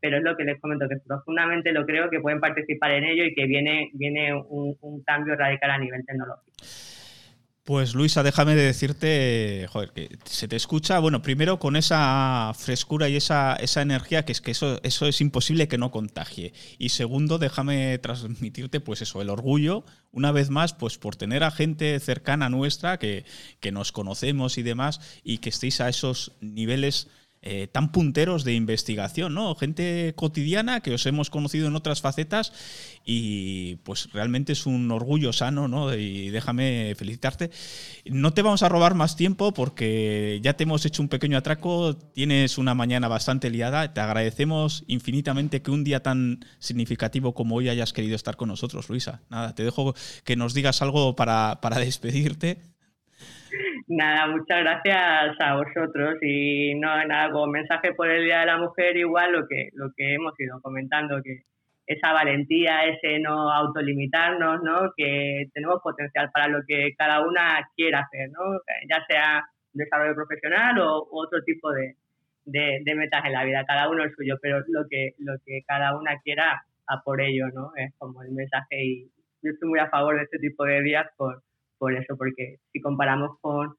[0.03, 3.23] pero es lo que les comento, que profundamente lo creo que pueden participar en ello
[3.23, 6.51] y que viene, viene un, un cambio radical a nivel tecnológico.
[7.65, 13.09] Pues Luisa, déjame de decirte, joder, que se te escucha, bueno, primero con esa frescura
[13.09, 16.53] y esa, esa energía, que es que eso, eso es imposible que no contagie.
[16.79, 21.53] Y segundo, déjame transmitirte, pues eso, el orgullo, una vez más, pues por tener a
[21.53, 23.25] gente cercana nuestra, que,
[23.61, 27.07] que nos conocemos y demás, y que estéis a esos niveles
[27.45, 29.57] eh, tan punteros de investigación, ¿no?
[29.57, 32.53] Gente cotidiana que os hemos conocido en otras facetas
[33.05, 35.93] y pues realmente es un orgullo sano, ¿no?
[35.93, 37.51] Y déjame felicitarte.
[38.05, 41.97] No te vamos a robar más tiempo porque ya te hemos hecho un pequeño atraco,
[41.97, 47.69] tienes una mañana bastante liada, te agradecemos infinitamente que un día tan significativo como hoy
[47.69, 49.23] hayas querido estar con nosotros, Luisa.
[49.31, 52.72] Nada, te dejo que nos digas algo para, para despedirte.
[53.95, 58.57] Nada, muchas gracias a vosotros y no nada como mensaje por el Día de la
[58.57, 61.43] Mujer igual lo que lo que hemos ido comentando que
[61.87, 64.95] esa valentía, ese no autolimitarnos, ¿no?
[64.97, 68.63] Que tenemos potencial para lo que cada una quiera hacer, ¿no?
[68.89, 71.95] Ya sea desarrollo profesional o otro tipo de,
[72.47, 75.99] de, metas en la vida, cada uno el suyo, pero lo que lo que cada
[75.99, 77.73] una quiera a por ello, ¿no?
[77.77, 79.11] Es como el mensaje y
[79.43, 81.43] yo estoy muy a favor de este tipo de días por
[81.83, 83.75] por eso, porque si comparamos con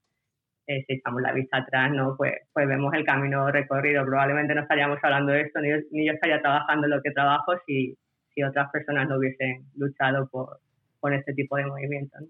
[0.67, 2.17] eh, si echamos la vista atrás, ¿no?
[2.17, 4.05] Pues, pues vemos el camino recorrido.
[4.05, 7.97] Probablemente no estaríamos hablando de esto, ni yo, estaría trabajando lo que trabajo si,
[8.35, 10.59] si otras personas no hubiesen luchado por,
[10.99, 12.23] por este tipo de movimientos.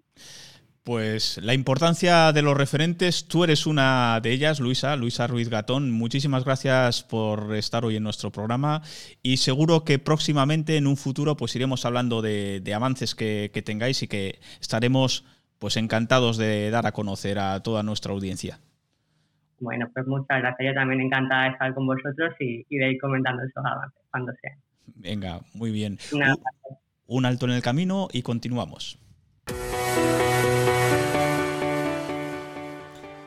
[0.83, 5.89] Pues la importancia de los referentes, tú eres una de ellas, Luisa, Luisa Ruiz Gatón.
[5.89, 8.83] Muchísimas gracias por estar hoy en nuestro programa
[9.23, 14.07] y seguro que próximamente en un futuro pues iremos hablando de, avances que tengáis y
[14.07, 15.25] que estaremos
[15.63, 18.59] pues encantados de dar a conocer a toda nuestra audiencia.
[19.61, 20.59] Bueno, pues muchas gracias.
[20.59, 24.57] Yo también encantada de estar con vosotros y, de ir comentando esos avances cuando sea.
[24.87, 25.99] Venga, muy bien.
[27.07, 28.99] un alto en el camino y continuamos.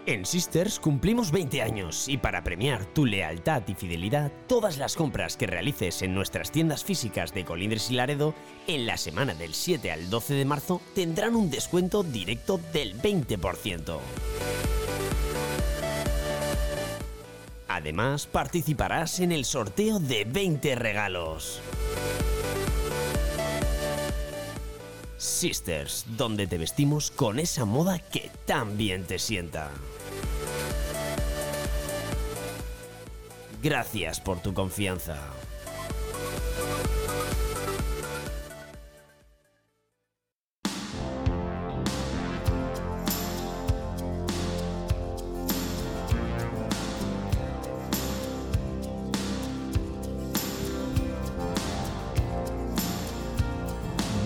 [0.06, 5.36] En Sisters cumplimos 20 años y para premiar tu lealtad y fidelidad, todas las compras
[5.36, 8.32] que realices en nuestras tiendas físicas de Colindres y Laredo
[8.68, 13.98] en la semana del 7 al 12 de marzo tendrán un descuento directo del 20%.
[17.66, 21.60] Además, participarás en el sorteo de 20 regalos.
[25.18, 29.72] Sisters, donde te vestimos con esa moda que tan bien te sienta.
[33.66, 35.16] Gracias por tu confianza.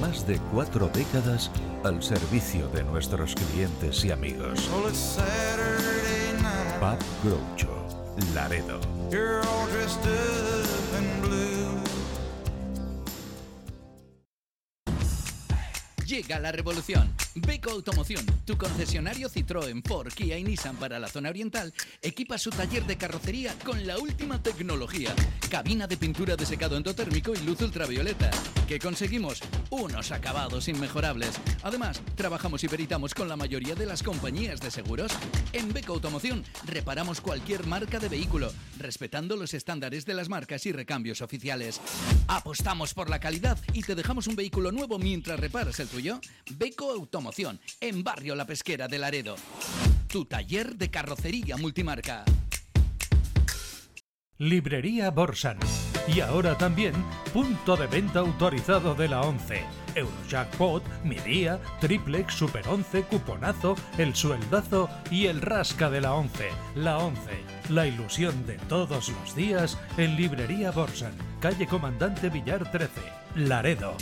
[0.03, 1.51] Más de cuatro décadas
[1.83, 4.69] al servicio de nuestros clientes y amigos.
[6.79, 7.71] Pub Groucho,
[8.35, 9.00] Laredo.
[9.11, 11.83] You're all dressed up in blue.
[16.07, 17.13] Llega la revolución.
[17.37, 21.73] Beco Automoción, tu concesionario Citroën, Ford, Kia y Nissan para la zona oriental,
[22.03, 25.15] equipa su taller de carrocería con la última tecnología.
[25.49, 28.31] Cabina de pintura de secado endotérmico y luz ultravioleta.
[28.67, 29.41] ¿Qué conseguimos?
[29.71, 31.31] Unos acabados inmejorables.
[31.63, 35.13] Además, trabajamos y peritamos con la mayoría de las compañías de seguros.
[35.53, 40.73] En Beco Automoción reparamos cualquier marca de vehículo, respetando los estándares de las marcas y
[40.73, 41.81] recambios oficiales.
[42.27, 46.21] Apostamos por la calidad y te dejamos un vehículo nuevo mientras reparas el tuyo.
[46.57, 47.21] Beco Automoción,
[47.81, 49.37] en Barrio La Pesquera de Laredo.
[50.09, 52.25] Tu taller de carrocería multimarca.
[54.39, 55.59] Librería Borsan.
[56.09, 56.95] Y ahora también
[57.33, 59.63] punto de venta autorizado de la 11.
[59.95, 66.49] Eurojackpot, Mi Día, Triplex, Super 11, Cuponazo, El Sueldazo y el Rasca de la 11.
[66.75, 67.21] La 11.
[67.69, 71.13] La ilusión de todos los días en Librería Borsan.
[71.41, 72.91] Calle Comandante Villar 13.
[73.37, 73.97] Laredo.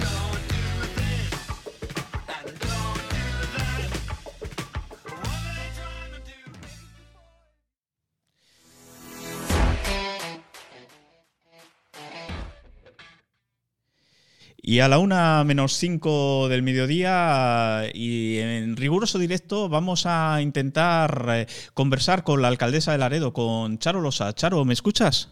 [14.68, 21.26] Y a la una menos cinco del mediodía y en riguroso directo vamos a intentar
[21.30, 24.34] eh, conversar con la alcaldesa de Laredo, con Charo Losa.
[24.34, 25.30] Charo, ¿me escuchas?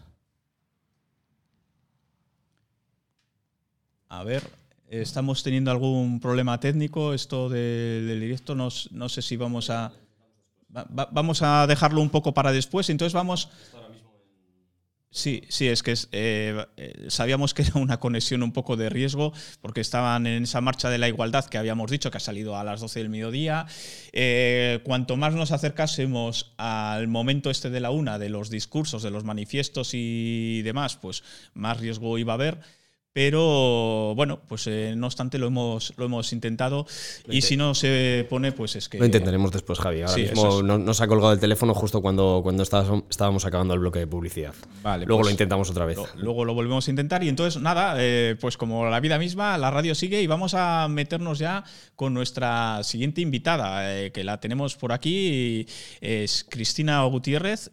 [4.09, 4.41] A ver,
[4.89, 7.13] estamos teniendo algún problema técnico.
[7.13, 9.91] Esto de- del directo no, no sé si vamos a...
[10.75, 12.89] va- va- vamos a dejarlo un poco para después.
[12.89, 13.49] Entonces vamos...
[15.09, 19.33] Sí, sí, es que eh, eh, sabíamos que era una conexión un poco de riesgo
[19.61, 22.63] porque estaban en esa marcha de la igualdad que habíamos dicho que ha salido a
[22.63, 23.65] las 12 del mediodía.
[24.11, 29.11] Eh, cuanto más nos acercásemos al momento este de la una, de los discursos, de
[29.11, 32.59] los manifiestos y demás, pues más riesgo iba a haber.
[33.17, 36.85] Pero bueno, pues eh, no obstante lo hemos, lo hemos intentado
[37.27, 38.99] y si no se pone, pues es que...
[38.99, 40.01] Lo intentaremos después, Javi.
[40.01, 40.63] Ahora Sí, mismo es.
[40.63, 44.53] nos ha colgado el teléfono justo cuando, cuando estábamos, acabando el bloque de publicidad.
[44.83, 45.97] Vale, Luego pues lo intentamos otra vez.
[45.97, 49.57] Lo- luego lo volvemos a intentar y entonces nada, eh, pues como la vida misma,
[49.57, 51.63] la radio sigue y vamos a meternos ya
[51.95, 55.65] con nuestra siguiente invitada, eh, que la tenemos por aquí,
[56.01, 57.71] es Cristina Gutiérrez.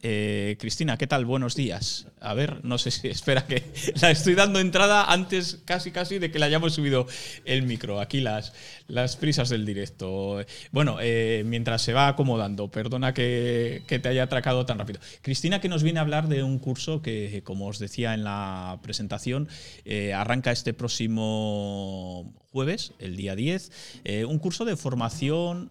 [0.59, 1.26] Cristina, ¿qué tal?
[1.26, 2.07] Buenos días.
[2.22, 3.62] A ver, no sé si espera que
[4.01, 5.34] la estoy dando entrada antes
[5.64, 7.07] casi casi de que le hayamos subido
[7.45, 8.01] el micro.
[8.01, 8.53] Aquí las,
[8.89, 10.45] las prisas del directo.
[10.72, 15.01] Bueno, eh, mientras se va acomodando, perdona que, que te haya atracado tan rápido.
[15.22, 18.80] Cristina, que nos viene a hablar de un curso que, como os decía en la
[18.82, 19.49] presentación,
[19.85, 23.72] eh, arranca este próximo jueves, el día 10,
[24.05, 25.70] eh, un curso de formación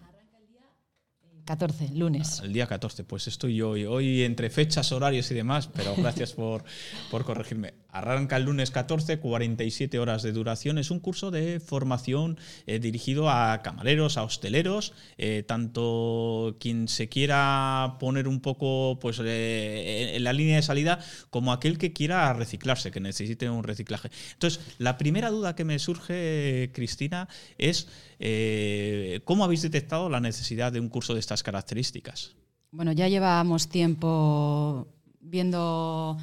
[1.44, 2.40] 14, lunes.
[2.42, 6.32] el día 14, pues estoy yo hoy, hoy entre fechas, horarios y demás, pero gracias
[6.32, 6.64] por,
[7.10, 7.83] por corregirme.
[7.94, 10.78] Arranca el lunes 14, 47 horas de duración.
[10.78, 12.36] Es un curso de formación
[12.66, 19.20] eh, dirigido a camareros, a hosteleros, eh, tanto quien se quiera poner un poco pues,
[19.22, 20.98] eh, en la línea de salida
[21.30, 24.10] como aquel que quiera reciclarse, que necesite un reciclaje.
[24.32, 27.28] Entonces, la primera duda que me surge, Cristina,
[27.58, 27.86] es
[29.24, 32.34] cómo habéis detectado la necesidad de un curso de estas características.
[32.72, 34.88] Bueno, ya llevamos tiempo
[35.20, 36.18] viendo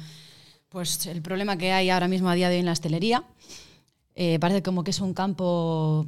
[0.72, 3.24] pues, el problema que hay ahora mismo a día de hoy en la hostelería.
[4.14, 6.06] Eh, parece como que es un campo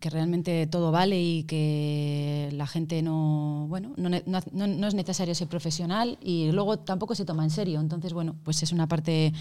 [0.00, 5.34] que realmente todo vale y que la gente no, bueno, no, no- no es necesario
[5.34, 7.80] ser profesional y luego tampoco se toma en serio.
[7.80, 9.32] Entonces, bueno, pues es una parte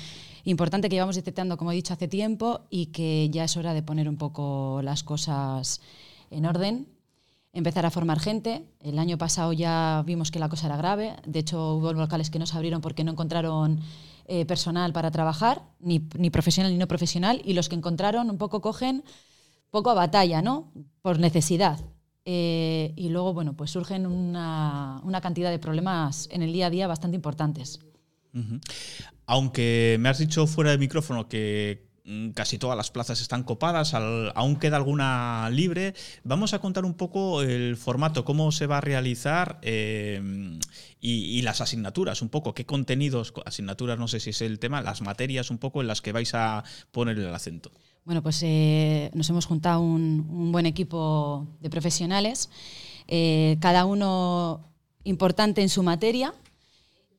[0.46, 3.84] importante que llevamos detectando, como he dicho, hace tiempo y que ya es hora de
[3.84, 5.82] poner un poco las cosas
[6.32, 6.88] en orden
[7.52, 8.64] empezar a formar gente.
[8.80, 11.14] El año pasado ya vimos que la cosa era grave.
[11.28, 13.80] De hecho, hubo locales que no se abrieron porque no encontraron
[14.26, 18.38] eh, personal para trabajar, ni, ni profesional ni no profesional, y los que encontraron un
[18.38, 19.04] poco cogen
[19.70, 20.72] poco a batalla, ¿no?
[21.02, 21.80] Por necesidad.
[22.26, 26.70] Eh, y luego, bueno, pues surgen una, una cantidad de problemas en el día a
[26.70, 27.80] día bastante importantes.
[29.26, 31.88] Aunque me has dicho fuera de micrófono que
[32.34, 35.94] casi todas las plazas están copadas, aún queda alguna libre.
[36.24, 40.60] Vamos a contar un poco el formato, cómo se va a realizar eh,
[41.00, 45.02] y, las asignaturas, un poco, qué contenidos, asignaturas, no sé si es el tema, las
[45.02, 47.72] materias un poco en las que vais a poner el acento.
[48.06, 52.50] Bueno, pues eh, nos hemos juntado un, un buen equipo de profesionales,
[53.08, 54.70] eh, cada uno
[55.06, 56.34] importante en su materia.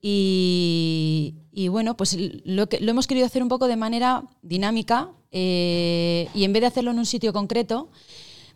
[0.07, 6.29] Y, bueno, pues lo, que, lo hemos querido hacer un poco de manera dinámica eh,
[6.35, 7.89] y en vez de hacerlo en un sitio concreto,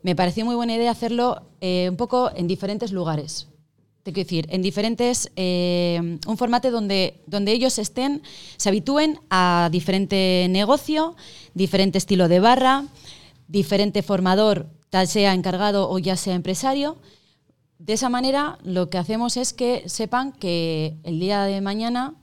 [0.03, 3.49] me pareció muy buena idea hacerlo eh, un poco en diferentes lugares.
[4.03, 8.21] Te quiero decir, en diferentes, eh, un formato donde, donde ellos estén,
[8.59, 11.17] se habitúen a diferente negocio,
[11.55, 12.85] diferente estilo de barra,
[13.49, 16.99] diferente formador, tal sea encargado o ya sea empresario.
[17.79, 22.15] De esa manera, lo que hacemos es que sepan que el día de mañana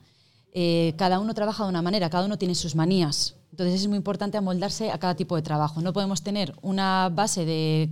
[0.53, 3.35] eh, cada uno trabaja de una manera, cada uno tiene sus manías.
[3.51, 5.81] Entonces es muy importante amoldarse a cada tipo de trabajo.
[5.81, 7.89] No podemos tener una base de,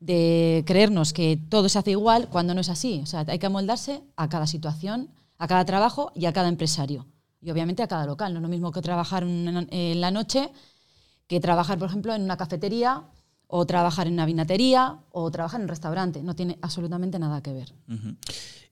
[0.00, 3.00] de creernos que todo se hace igual cuando no es así.
[3.02, 5.08] O sea, hay que amoldarse a cada situación,
[5.38, 7.06] a cada trabajo y a cada empresario.
[7.40, 8.34] Y obviamente a cada local.
[8.34, 10.50] No es lo mismo que trabajar en en la noche
[11.26, 13.04] que trabajar, por ejemplo, en una cafetería
[13.48, 16.22] o trabajar en una vinatería o trabajar en un restaurante.
[16.22, 17.72] No tiene absolutamente nada que ver.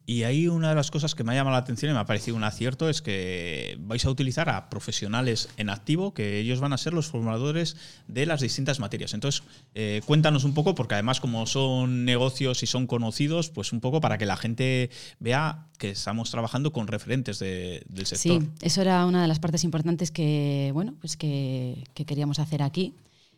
[0.06, 2.04] Y ahí una de las cosas que me ha llamado la atención y me ha
[2.04, 6.74] parecido un acierto es que vais a utilizar a profesionales en activo, que ellos van
[6.74, 9.14] a ser los formadores de las distintas materias.
[9.14, 9.44] Entonces,
[9.74, 14.02] eh, cuéntanos un poco, porque además como son negocios y son conocidos, pues un poco
[14.02, 18.42] para que la gente vea que estamos trabajando con referentes de- del sector.
[18.42, 22.62] Sí, eso era una de las partes importantes que, bueno, pues que, que queríamos hacer
[22.62, 22.92] aquí,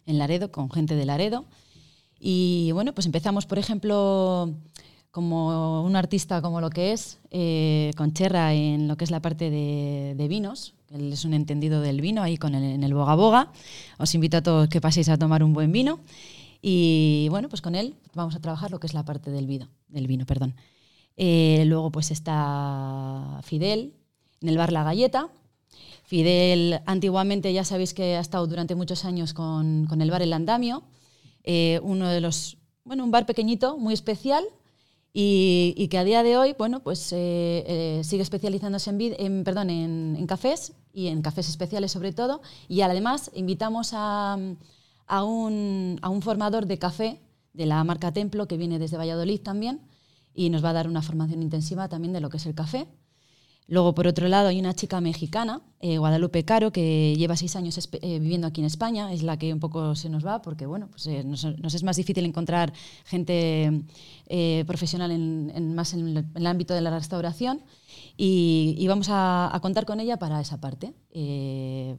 [0.07, 1.45] en Laredo, con gente de Laredo.
[2.19, 4.55] Y bueno, pues empezamos, por ejemplo,
[5.11, 9.21] como un artista como lo que es, eh, con Cherra en lo que es la
[9.21, 10.75] parte de, vinos.
[10.91, 13.53] Él es un entendido del vino ahí con en el Boga Boga.
[13.99, 16.01] Os invito a todos que paséis a tomar un buen vino.
[16.63, 19.69] Y bueno, pues con él vamos a trabajar lo que es la parte del vino.
[19.89, 20.55] Del vino perdón.
[21.17, 23.95] Eh, luego pues está Fidel
[24.43, 25.29] en el bar La Galleta.
[26.07, 30.33] Fidel antiguamente ya sabéis que ha estado durante muchos años con, con el bar El
[30.33, 30.85] Andamio,
[31.43, 34.45] eh, uno de los, bueno, un bar pequeñito, muy especial
[35.13, 39.69] y, que a día de hoy, bueno, pues eh, eh, sigue especializándose en, en, perdón,
[39.71, 44.39] en, en cafés y en cafés especiales sobre todo y además invitamos a,
[45.09, 47.21] a un, a un formador de café
[47.53, 49.81] de la marca Templo que viene desde Valladolid también
[50.35, 52.87] y nos va a dar una formación intensiva también de lo que es el café.
[53.69, 57.77] Luego, por otro lado, hay una chica mexicana, eh, Guadalupe Caro, que lleva seis años
[58.01, 59.13] eh, viviendo aquí en España.
[59.13, 61.97] Es la que un poco se nos va, porque bueno, pues, eh, nos, es más
[61.97, 62.73] difícil encontrar
[63.05, 63.83] gente
[64.29, 67.61] eh, profesional en, más en el, ámbito de la restauración.
[68.17, 70.95] Y, vamos a, contar con ella para esa parte.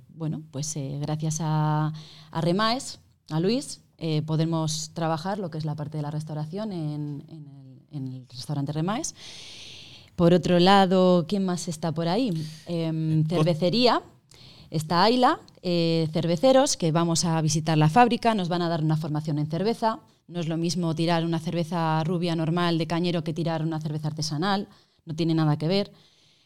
[0.09, 1.91] Bueno, pues gracias a,
[2.31, 2.99] a Remaes,
[3.29, 3.81] a Luis,
[4.25, 7.23] podemos trabajar lo que es la parte de la restauración en,
[7.91, 9.13] el, el restaurante Remaes.
[10.17, 12.33] Por otro lado, ¿quién más está por ahí?
[12.65, 14.01] Em, cervecería.
[14.71, 18.97] Está Ayla, eh, cerveceros, que vamos a visitar la fábrica, nos van a dar una
[18.97, 19.99] formación en cerveza.
[20.27, 24.07] No es lo mismo tirar una cerveza rubia normal de cañero que tirar una cerveza
[24.07, 24.67] artesanal,
[25.05, 25.91] no tiene nada que ver.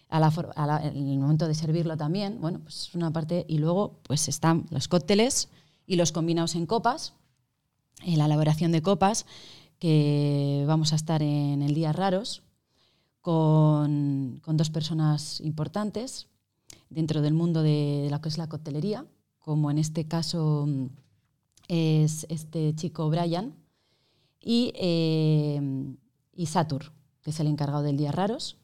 [0.10, 3.10] A la for- a la- en el momento de servirlo también, bueno, pues es una
[3.12, 3.46] parte.
[3.48, 5.48] Y luego, pues están los cócteles
[5.88, 7.14] y los combinados en copas,
[8.04, 9.26] en la elaboración de copas,
[9.80, 12.44] que vamos a estar en el Días Raros,
[13.22, 16.28] con, dos personas importantes
[16.90, 19.06] dentro del mundo de, lo que es la coctelería,
[19.40, 20.86] como en este caso mm,
[21.68, 23.56] es este chico Brian
[24.42, 25.62] y, eh,
[26.36, 26.92] y Satur,
[27.22, 28.58] que es el encargado del Día Raros.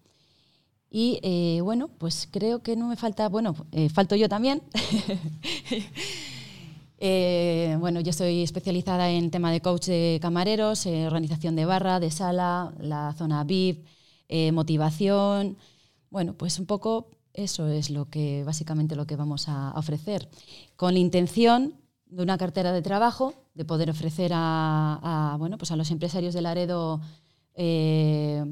[0.90, 4.62] Y eh, bueno, pues creo que no me falta, bueno, eh, falto yo también.
[7.00, 12.10] Eh, bueno, yo soy especializada en tema de coach de camareros, organización de barra, de
[12.10, 13.86] sala, la zona VIP,
[14.30, 15.58] eh, motivación.
[16.10, 20.30] Bueno, pues un poco eso es lo que básicamente lo que vamos a ofrecer,
[20.76, 21.76] con la intención
[22.08, 26.34] de una cartera de trabajo, de poder ofrecer a, a, bueno, pues a los empresarios
[26.34, 27.02] de Laredo
[27.56, 28.44] eh,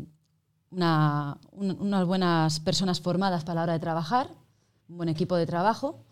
[0.71, 4.29] una- un- unas buenas personas formadas para la hora de trabajar,
[4.89, 6.03] un buen equipo de trabajo.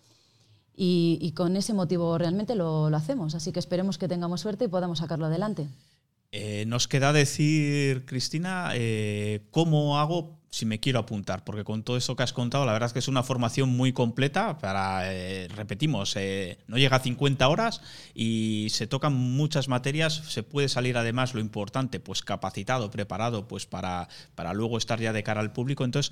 [0.76, 3.36] Y, con ese motivo realmente lo hacemos.
[3.36, 5.68] Así que esperemos que tengamos suerte y podamos sacarlo adelante.
[6.36, 11.96] Eh, nos queda decir, Cristina, eh, cómo hago si me quiero apuntar, porque con todo
[11.96, 15.48] eso que has contado, la verdad es que es una formación muy completa para, eh,
[15.50, 16.16] repetimos,
[16.68, 17.82] no llega a 50 horas
[18.16, 23.68] y se tocan muchas materias, se puede salir además lo importante, pues capacitado, preparado, pues
[23.68, 25.86] para, para luego estar ya de cara al público.
[25.86, 26.12] Entonces,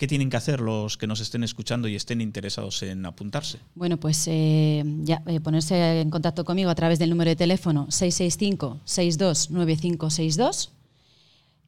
[0.00, 3.58] ¿qué tienen que hacer los que nos estén escuchando y estén interesados en apuntarse?
[3.74, 7.86] Bueno, pues eh, ya, eh, ponerse en contacto conmigo a través del número de teléfono
[7.88, 10.70] 665-629562.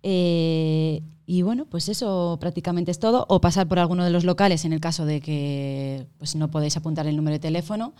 [0.02, 3.26] Eh, y bueno, pues eso prácticamente es todo.
[3.28, 6.78] O pasar por alguno de los locales en el caso de que pues, no podéis
[6.78, 7.92] apuntar el número de teléfono.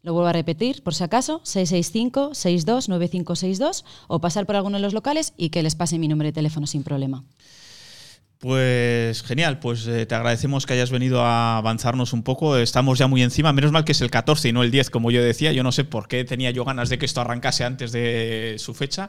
[0.00, 5.34] Lo vuelvo a repetir, por si acaso, 665-629562 o pasar por alguno de los locales
[5.36, 7.22] y que les pase mi número de teléfono sin problema.
[8.44, 12.58] Pues genial, pues eh, te agradecemos que hayas venido a avanzarnos un poco.
[12.58, 15.10] Estamos ya muy encima, menos mal que es el 14 y no el 10, como
[15.10, 15.50] yo decía.
[15.52, 18.74] Yo no sé por qué tenía yo ganas de que esto arrancase antes de su
[18.74, 19.08] fecha,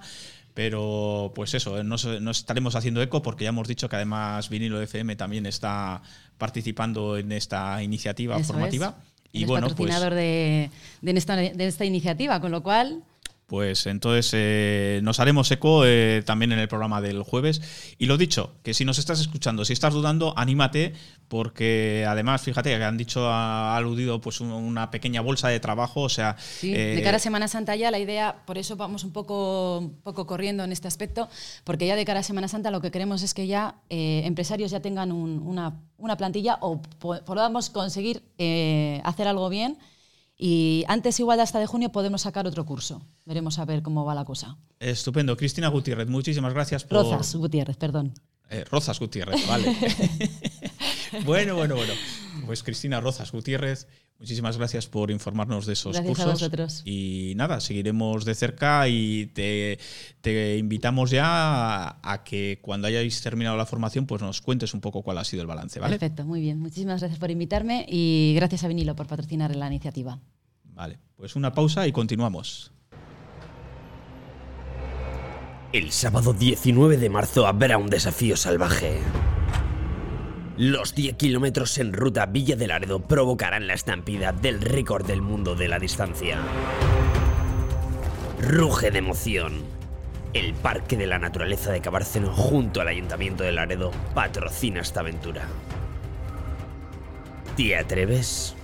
[0.54, 4.82] pero pues eso, nos, nos estaremos haciendo eco porque ya hemos dicho que además Vinilo
[4.82, 6.02] FM también está
[6.38, 8.96] participando en esta iniciativa Eso formativa.
[9.34, 9.42] es.
[9.42, 10.72] Y bueno, pues, de,
[11.02, 13.04] de esta, de esta iniciativa, con lo cual
[13.48, 17.62] Pues entonces eh, nos haremos eco eh, también en el programa del jueves.
[18.00, 20.94] Y lo dicho, que si nos estás escuchando, si estás dudando, anímate,
[21.28, 26.02] porque además, fíjate, que han dicho, ha aludido pues un- una pequeña bolsa de trabajo,
[26.02, 26.36] o sea...
[26.40, 29.78] Sí, eh, de cara a Semana Santa ya la idea, por eso vamos un poco,
[29.80, 31.30] un poco corriendo en este aspecto,
[31.64, 34.72] porque ya de cara a Semana Santa lo que queremos es que ya eh, empresarios
[34.72, 39.78] ya tengan un- una, una plantilla o po- podamos conseguir eh, hacer algo bien
[40.38, 43.02] y antes igual de hasta de junio podemos sacar otro curso.
[43.26, 44.58] Veremos a ver cómo va la cosa.
[44.80, 45.38] Estupendo.
[45.38, 47.04] Cristina Gutiérrez, muchísimas gracias por...
[47.04, 48.14] Rozas Gutiérrez, perdón.
[48.50, 49.76] Eh, Rozas Gutiérrez, vale.
[51.26, 51.94] bueno, bueno, bueno.
[52.46, 53.88] Pues Cristina Rozas Gutiérrez,
[54.20, 56.42] muchísimas gracias por informarnos de esos Gracias a cursos.
[56.42, 56.82] vosotros.
[56.86, 59.78] Y nada, seguiremos de cerca y te,
[60.22, 64.82] te invitamos ya a, a que cuando hayáis terminado la formación, pues nos cuentes un
[64.82, 65.98] poco cuál ha sido el balance, ¿vale?
[65.98, 66.60] Perfecto, muy bien.
[66.60, 70.20] Muchísimas gracias por invitarme y gracias a Vinilo por patrocinar la iniciativa.
[70.64, 72.72] Vale, pues una pausa y continuamos.
[75.74, 79.00] El sábado 19 de marzo habrá un desafío salvaje.
[80.58, 85.54] Los 10 kilómetros en ruta Villa de Laredo provocarán la estampida del récord del mundo
[85.54, 86.40] de la distancia.
[88.40, 89.64] Ruge de emoción.
[90.34, 95.46] El Parque de la Naturaleza de Cabárceno junto al Ayuntamiento de Laredo patrocina esta aventura.
[97.58, 98.56] ¿Te atreves?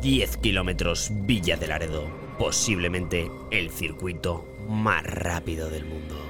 [0.00, 6.29] 10 kilómetros Villa de Laredo, posiblemente el circuito más rápido del mundo.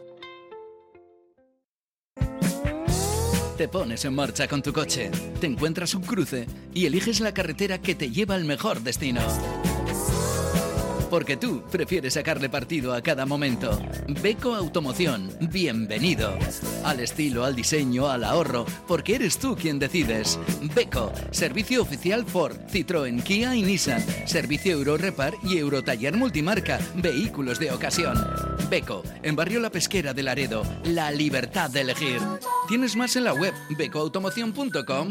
[3.61, 7.77] Te pones en marcha con tu coche, te encuentras un cruce y eliges la carretera
[7.77, 9.21] que te lleva al mejor destino.
[11.11, 13.77] Porque tú prefieres sacarle partido a cada momento.
[14.23, 16.33] Beco Automoción, bienvenido.
[16.85, 20.39] Al estilo, al diseño, al ahorro, porque eres tú quien decides.
[20.73, 24.01] Beco, servicio oficial Ford, Citroën, Kia y Nissan.
[24.25, 28.17] Servicio Eurorepar y Eurotaller Multimarca, vehículos de ocasión.
[28.69, 32.21] Beco, en Barrio La Pesquera de Laredo, la libertad de elegir.
[32.69, 35.09] Tienes más en la web becoautomoción.com.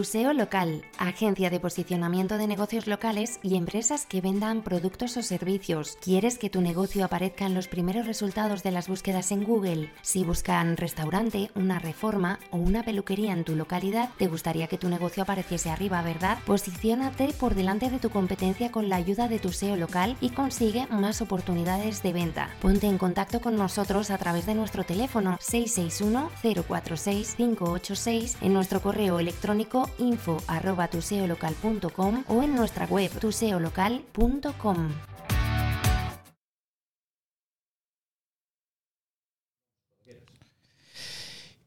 [0.00, 5.22] Tu SEO local, agencia de posicionamiento de negocios locales y empresas que vendan productos o
[5.22, 5.98] servicios.
[6.02, 9.92] ¿Quieres que tu negocio aparezca en los primeros resultados de las búsquedas en Google?
[10.00, 14.88] Si buscan restaurante, una reforma o una peluquería en tu localidad, te gustaría que tu
[14.88, 16.38] negocio apareciese arriba, ¿verdad?
[16.46, 20.86] Posiciónate por delante de tu competencia con la ayuda de tu SEO local y consigue
[20.86, 22.48] más oportunidades de venta.
[22.62, 26.30] Ponte en contacto con nosotros a través de nuestro teléfono 661
[26.66, 35.09] 046 586 en nuestro correo electrónico info arroba tuseolocal.com o en nuestra web tuseolocal.com.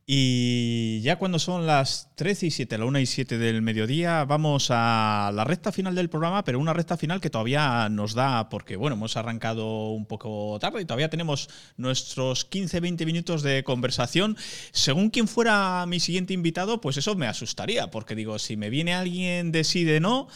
[0.06, 4.68] Y ya cuando son las 13 y 7, la 1 y 7 del mediodía, vamos
[4.70, 8.76] a la recta final del programa, pero una recta final que todavía nos da, porque
[8.76, 14.36] bueno, hemos arrancado un poco tarde y todavía tenemos nuestros 15-20 minutos de conversación.
[14.74, 18.94] Según quien fuera mi siguiente invitado, pues eso me asustaría, porque digo, si me viene
[18.94, 20.28] alguien de sí, de no,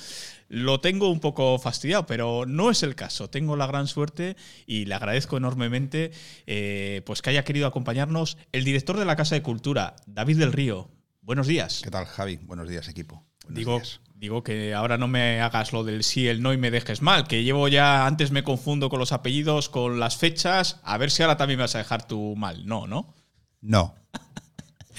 [0.49, 3.29] lo tengo un poco fastidiado, pero no es el caso.
[3.29, 4.35] Tengo la gran suerte
[4.65, 6.11] y le agradezco enormemente
[6.45, 10.53] eh, pues que haya querido acompañarnos el director de la Casa de Cultura, David del
[10.53, 10.89] Río.
[11.21, 11.81] Buenos días.
[11.83, 12.37] ¿Qué tal, Javi?
[12.37, 13.25] Buenos días, equipo.
[13.43, 14.01] Buenos Digo, días.
[14.15, 17.27] Digo que ahora no me hagas lo del sí, el no y me dejes mal,
[17.27, 21.21] que llevo ya, antes me confundo con los apellidos, con las fechas, a ver si
[21.21, 22.65] ahora también me vas a dejar tú mal.
[22.65, 23.13] No, ¿no?
[23.61, 23.95] No.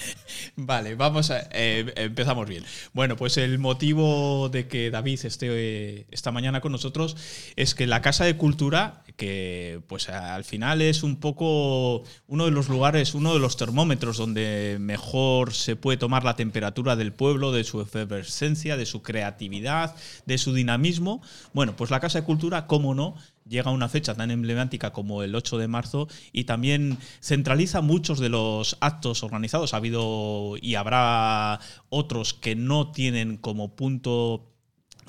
[0.55, 1.47] Vale, vamos a.
[1.51, 2.63] eh, empezamos bien.
[2.93, 7.15] Bueno, pues el motivo de que David esté eh, esta mañana con nosotros
[7.55, 12.51] es que la Casa de Cultura, que pues al final es un poco uno de
[12.51, 17.51] los lugares, uno de los termómetros donde mejor se puede tomar la temperatura del pueblo,
[17.51, 19.95] de su efervescencia, de su creatividad,
[20.25, 21.21] de su dinamismo.
[21.53, 23.15] Bueno, pues la Casa de Cultura, cómo no,
[23.49, 28.29] llega una fecha tan emblemática como el 8 de marzo y también centraliza muchos de
[28.29, 29.73] los actos organizados.
[29.73, 34.45] Ha habido y habrá otros que no tienen como punto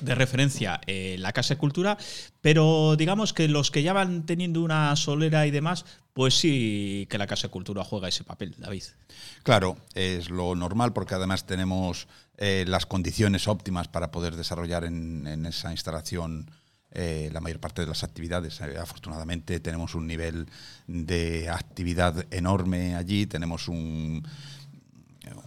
[0.01, 1.99] de referencia eh, la Casa de Cultura,
[2.41, 5.85] pero digamos que los que ya van teniendo una solera y demás,
[6.15, 8.85] pues sí que la Casa de Cultura juega ese papel, David.
[9.43, 15.45] Claro, es lo normal porque además tenemos eh, las condiciones óptimas para poder desarrollar en
[15.45, 16.51] esa instalación
[16.93, 18.61] eh, la mayor parte de las actividades.
[18.61, 20.47] Eh, afortunadamente tenemos un nivel
[20.87, 24.27] de actividad enorme allí, tenemos un,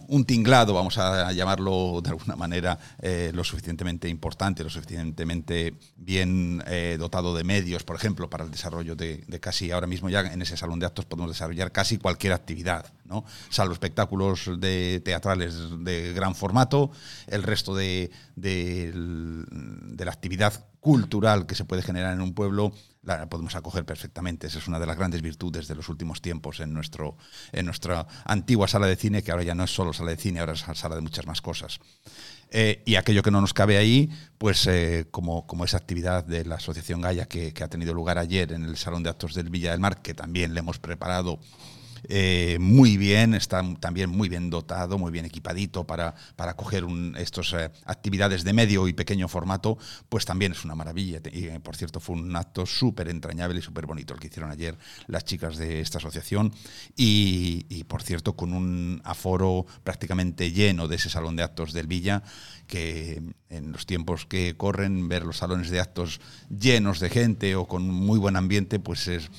[0.08, 6.62] un tinglado, vamos a llamarlo de alguna manera, eh, lo suficientemente importante, lo suficientemente bien
[6.66, 10.42] eh, dotado de medios, por ejemplo, para el desarrollo de, casi ahora mismo ya en
[10.42, 13.24] ese salón de actos podemos desarrollar casi cualquier actividad, ¿no?
[13.50, 16.90] salvo espectáculos de teatrales de gran formato,
[17.26, 22.72] el resto de, de, de la actividad cultural que se puede generar en un pueblo
[23.04, 24.46] la podemos acoger perfectamente.
[24.46, 27.16] Esa es una de las grandes virtudes de los últimos tiempos en, nuestro,
[27.52, 30.40] en nuestra antigua sala de cine, que ahora ya no es solo sala de cine,
[30.40, 31.80] ahora es sala de muchas más cosas.
[32.50, 36.44] Eh, y aquello que no nos cabe ahí, pues eh, como, como esa actividad de
[36.44, 39.50] la Asociación Gaia que, que ha tenido lugar ayer en el Salón de Actos del
[39.50, 41.40] Villa del Mar, que también le hemos preparado
[42.08, 46.84] eh, muy bien, está también muy bien dotado, muy bien equipadito para, para coger
[47.16, 49.78] estas eh, actividades de medio y pequeño formato,
[50.08, 51.20] pues también es una maravilla.
[51.32, 54.50] Y eh, por cierto, fue un acto súper entrañable y súper bonito el que hicieron
[54.50, 54.76] ayer
[55.06, 56.52] las chicas de esta asociación.
[56.96, 62.22] Y, por cierto, con un aforo prácticamente lleno de ese salón de actos del Villa,
[62.66, 67.66] que en los tiempos que corren, ver los salones de actos llenos de gente o
[67.66, 69.30] con muy buen ambiente, pues es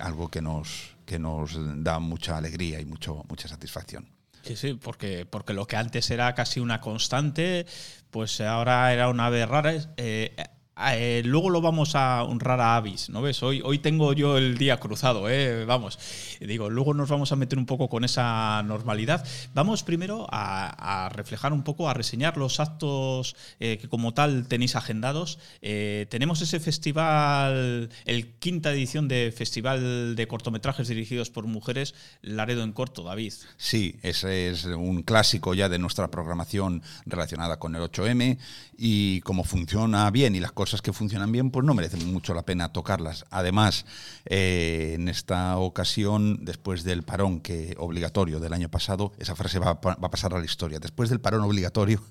[0.00, 4.06] algo que nos que nos da mucha alegría y mucho, mucha satisfacción.
[4.42, 7.66] Sí, sí, porque, porque lo que antes era casi una constante,
[8.10, 9.72] pues ahora era una vez rara.
[9.96, 10.36] Eh,
[10.78, 13.42] eh, luego lo vamos a honrar a Avis, ¿no ves?
[13.42, 15.64] Hoy, tengo yo el día cruzado, ¿eh?
[15.64, 15.98] Vamos.
[16.40, 19.26] Digo, luego nos vamos a meter un poco con esa normalidad.
[19.54, 24.76] Vamos primero a, reflejar un poco, a reseñar los actos eh, que como tal tenéis
[24.76, 25.38] agendados.
[25.62, 32.62] Eh, tenemos ese festival, el quinta edición de Festival de Cortometrajes dirigidos por mujeres, Laredo
[32.62, 33.32] en Corto, David.
[33.56, 38.36] Sí, ese es un clásico ya de nuestra programación relacionada con el 8M
[38.76, 42.34] y como funciona bien y las cosas cosas que funcionan bien, pues no merecen mucho
[42.34, 43.24] la pena tocarlas.
[43.30, 43.86] Además,
[44.24, 49.74] eh, en esta ocasión, después del parón que obligatorio del año pasado, esa frase va,
[49.74, 50.80] va a pasar a la historia.
[50.80, 52.02] Después del parón obligatorio,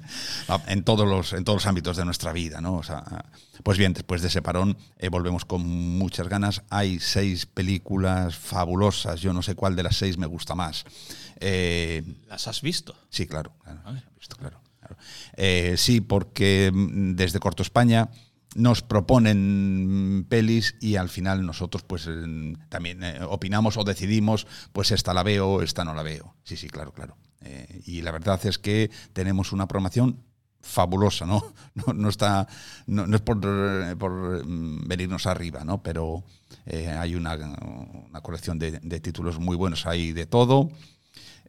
[0.66, 2.74] en, todos los, en todos los ámbitos de nuestra vida, ¿no?
[2.76, 3.24] O sea,
[3.62, 6.64] pues bien, después de ese parón eh, volvemos con muchas ganas.
[6.68, 9.22] Hay seis películas fabulosas.
[9.22, 10.84] Yo no sé cuál de las seis me gusta más.
[11.40, 12.94] Eh, ¿Las has visto?
[13.08, 13.52] Sí, claro.
[13.64, 13.80] claro,
[14.18, 14.65] visto, claro.
[15.36, 18.10] Eh, sí, porque mm, desde Corto España
[18.54, 24.90] nos proponen pelis y al final nosotros pues eh, también eh, opinamos o decidimos pues
[24.92, 26.34] esta la veo, esta no la veo.
[26.44, 27.16] Sí, sí, claro, claro.
[27.84, 30.24] Y la verdad es que tenemos una programación
[30.60, 31.44] fabulosa, ¿no?
[31.94, 32.48] No, está,
[32.86, 33.38] no, es por,
[33.98, 35.80] por, venirnos arriba, ¿no?
[35.80, 36.24] Pero
[36.66, 37.38] hay una,
[38.20, 40.70] colección de, títulos muy buenos, hay de todo.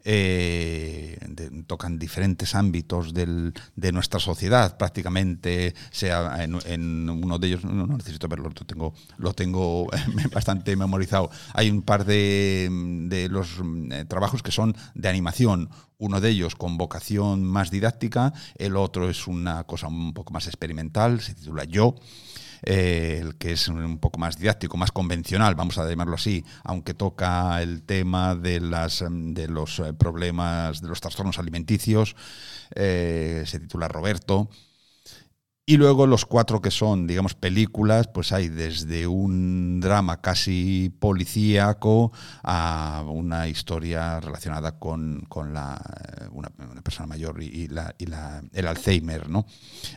[0.10, 1.20] Eh,
[1.68, 7.98] tocan diferentes ámbitos del, de nuestra sociedad, prácticamente, sea en, uno de ellos, no, no,
[7.98, 9.86] necesito verlo, lo tengo, lo tengo
[10.32, 11.30] bastante memorizado.
[11.54, 12.70] Hay un par de,
[13.10, 13.60] de los
[13.92, 19.10] eh, trabajos que son de animación, uno de ellos con vocación más didáctica, el otro
[19.10, 21.96] es una cosa un poco más experimental, se titula Yo
[22.64, 26.94] eh, el que es un poco más didáctico, más convencional, vamos a llamarlo así, aunque
[26.94, 32.16] toca el tema de, las, de los problemas, de los trastornos alimenticios,
[32.76, 34.50] eh, se titula Roberto.
[35.70, 42.14] Y luego los cuatro que son, digamos, películas, pues hay desde un drama casi policíaco
[42.42, 45.76] a una historia relacionada con, con la,
[46.22, 46.50] eh, una,
[46.82, 49.46] persona mayor y, y la, y la- el Alzheimer, ¿no?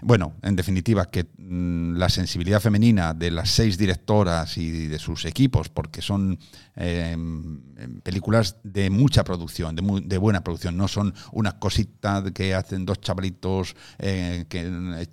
[0.02, 5.24] Bueno, en definitiva, que mm, la sensibilidad femenina de las seis directoras y de sus
[5.24, 6.36] equipos, porque son
[6.74, 7.14] eh,
[8.02, 12.86] películas de mucha producción, de, mu- de buena producción, no son una cosita que hacen
[12.86, 14.60] dos chavalitos eh, que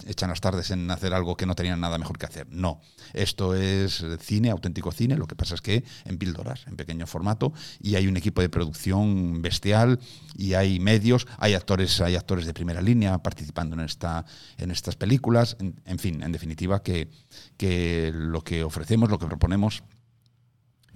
[0.07, 2.47] echan las tardes en hacer algo que no tenían nada mejor que hacer.
[2.49, 2.82] No,
[3.13, 7.53] esto es cine, auténtico cine, lo que pasa es que en píldoras, en pequeño formato,
[7.82, 9.99] y hay un equipo de producción bestial,
[10.36, 14.26] y hay medios, hay actores, hay actores de primera línea participando en, esta,
[14.57, 17.09] en estas películas, en, fin, en definitiva, que
[18.13, 19.84] lo que ofrecemos, lo que proponemos,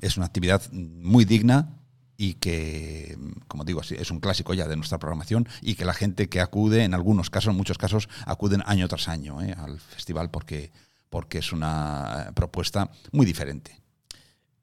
[0.02, 1.78] es una actividad muy digna
[2.18, 6.30] y que, como digo, es un clásico ya de nuestra programación y que la gente
[6.30, 9.56] que acude, en algunos casos, en muchos casos, acuden año tras año ¿eh?
[9.58, 10.72] al festival porque,
[11.10, 13.81] porque es una eh, propuesta muy diferente.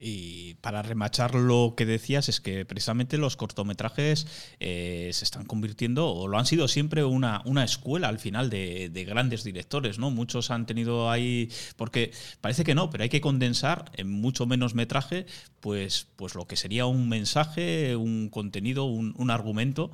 [0.01, 4.26] Y para remachar lo que decías, es que precisamente los cortometrajes
[4.61, 8.90] eh, se están convirtiendo, o lo han sido siempre, una, una escuela al final de,
[8.90, 10.11] de grandes directores, ¿no?
[10.11, 11.51] Muchos han tenido ahí.
[11.76, 15.26] Porque parece que no, pero hay que condensar en mucho menos metraje,
[15.61, 19.90] pues, pues lo que sería un mensaje, un contenido, un, un argumento.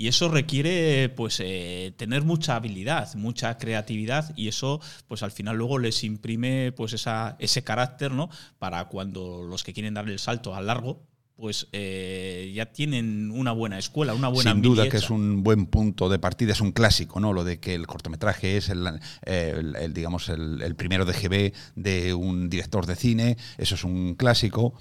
[0.00, 5.56] Y eso requiere pues eh, tener mucha habilidad, mucha creatividad y eso pues al final
[5.56, 8.30] luego les imprime pues esa, ese carácter ¿no?
[8.60, 11.02] para cuando los que quieren dar el salto al largo
[11.38, 15.66] pues eh, ya tienen una buena escuela, una buena Sin duda que es un buen
[15.66, 17.32] punto de partida, es un clásico, ¿no?
[17.32, 18.84] Lo de que el cortometraje es el,
[19.22, 23.84] el- el, digamos el, el primero de GB de un director de cine, eso es
[23.84, 24.74] un clásico.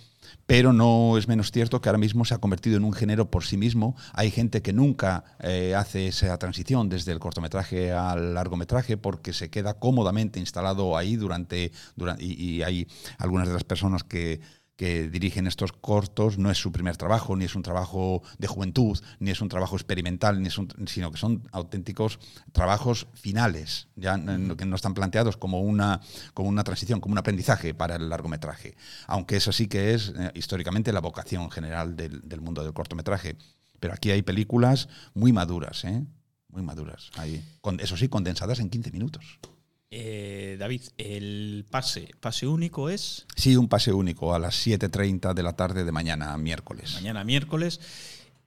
[0.45, 3.45] Pero no es menos cierto que ahora mismo se ha convertido en un género por
[3.45, 3.95] sí mismo.
[4.13, 9.49] Hay gente que nunca eh, hace esa transición desde el cortometraje al largometraje porque se
[9.49, 12.87] queda cómodamente instalado ahí durante, durante y, y hay
[13.19, 14.41] algunas de las personas que,
[14.77, 18.97] que dirigen estos cortos no es su primer trabajo, ni es un trabajo de juventud,
[19.19, 22.19] ni es un trabajo experimental, ni es un- sino que son auténticos
[22.51, 24.15] trabajos finales, ya
[24.55, 25.99] que no están planteados como una,
[26.35, 28.77] como una transición, como un aprendizaje para el largometraje.
[29.07, 33.35] Aunque eso sí que es eh, históricamente la vocación general del, mundo del cortometraje.
[33.79, 36.03] Pero aquí hay películas muy maduras, ¿eh?
[36.49, 37.09] muy maduras.
[37.17, 37.43] Ahí,
[37.79, 39.39] eso sí, condensadas en 15 minutos.
[39.89, 45.43] Eh, David, el pase, pase único es Sí, un pase único a las 7.30 de
[45.43, 46.93] la tarde de mañana, miércoles.
[46.95, 47.79] mañana miércoles.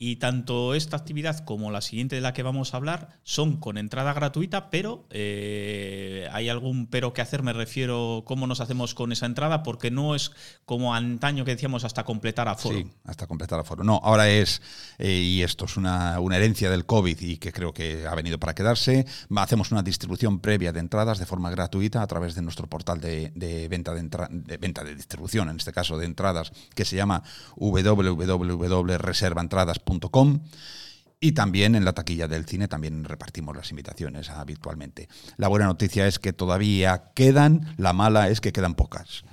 [0.03, 3.76] Y tanto esta actividad como la siguiente de la que vamos a hablar son con
[3.76, 9.12] entrada gratuita, pero eh, hay algún pero que hacer, me refiero cómo nos hacemos con
[9.12, 10.32] esa entrada, porque no es
[10.64, 12.78] como antaño que decíamos hasta completar aforo.
[12.78, 13.84] Sí, hasta completar aforo.
[13.84, 14.62] No, ahora es,
[14.96, 18.38] eh, y esto es una, una herencia del COVID y que creo que ha venido
[18.40, 19.05] para quedarse,
[19.36, 23.32] hacemos una distribución previa de entradas de forma gratuita a través de nuestro portal de,
[23.34, 26.96] de venta, de, entra- de venta de distribución, en este caso de entradas, que se
[26.96, 27.22] llama
[27.57, 29.89] www.reservaentradas.com.
[31.22, 35.09] Y también en la taquilla del cine también repartimos las invitaciones habitualmente.
[35.36, 39.24] La buena noticia es que todavía quedan, la mala es que quedan pocas.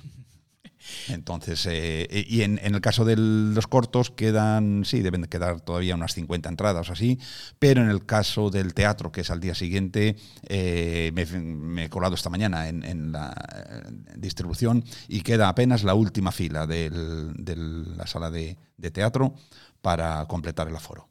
[1.08, 5.94] Entonces, eh, y en, el caso de los cortos quedan, sí, deben de quedar todavía
[5.94, 7.18] unas 50 entradas o así,
[7.58, 12.14] pero en el caso del teatro, que es al día siguiente, eh, me, he colado
[12.14, 13.82] esta mañana en, la eh,
[14.16, 18.56] distribución y queda apenas la última fila de la sala de
[18.92, 19.34] teatro
[19.82, 21.08] para completar el aforo.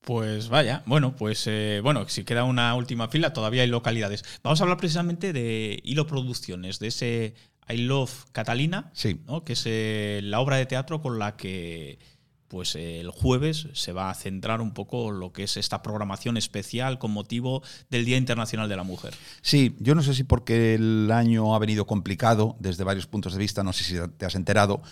[0.00, 4.22] Pues vaya, bueno, pues eh, bueno, si queda una última fila, todavía hay localidades.
[4.42, 7.34] Vamos a hablar precisamente de Hilo Producciones, de ese
[7.70, 9.20] I Love Catalina, Sí.
[9.26, 9.44] ¿no?
[9.44, 11.98] que es eh, la obra de teatro con la que
[12.48, 16.36] pues eh, el jueves se va a centrar un poco lo que es esta programación
[16.36, 19.14] especial con motivo del Día Internacional de la Mujer.
[19.42, 23.38] Sí, yo no sé si porque el año ha venido complicado desde varios puntos de
[23.38, 24.82] vista, no sé si te has enterado,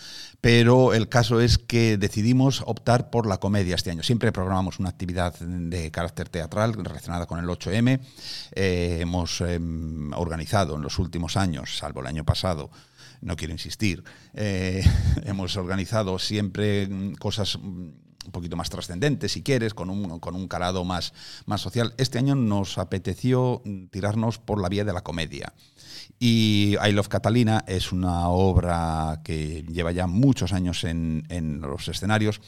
[0.40, 4.02] pero el caso es que decidimos optar por la comedia este año.
[4.02, 8.00] Siempre programamos una actividad de carácter teatral relacionada con el 8M.
[8.52, 12.70] Eh, hemos em, organizado en los últimos años, salvo el año pasado,
[13.22, 14.04] no quiero insistir,
[14.34, 14.84] eh,
[15.24, 17.88] hemos organizado siempre mm, cosas mm,
[18.24, 21.12] un poquito más trascendentes, si quieres, con un, con un calado más,
[21.46, 21.94] más social.
[21.96, 25.52] Este año nos apeteció mm, tirarnos por la vía de la comedia.
[26.18, 31.88] Y I Love Catalina es una obra que lleva ya muchos años en, en los
[31.88, 32.40] escenarios.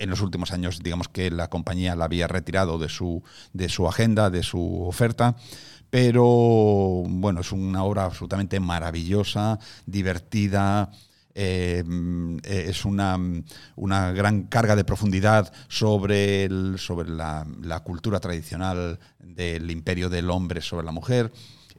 [0.00, 3.22] En los últimos años, digamos que la compañía la había retirado de su,
[3.52, 5.36] de su agenda, de su oferta,
[5.90, 6.24] pero
[7.06, 10.90] bueno, es una obra absolutamente maravillosa, divertida,
[11.34, 13.18] eh, mm, es una,
[13.76, 16.48] una gran carga de profundidad sobre,
[16.78, 21.30] sobre la, la cultura tradicional del imperio del hombre sobre la mujer.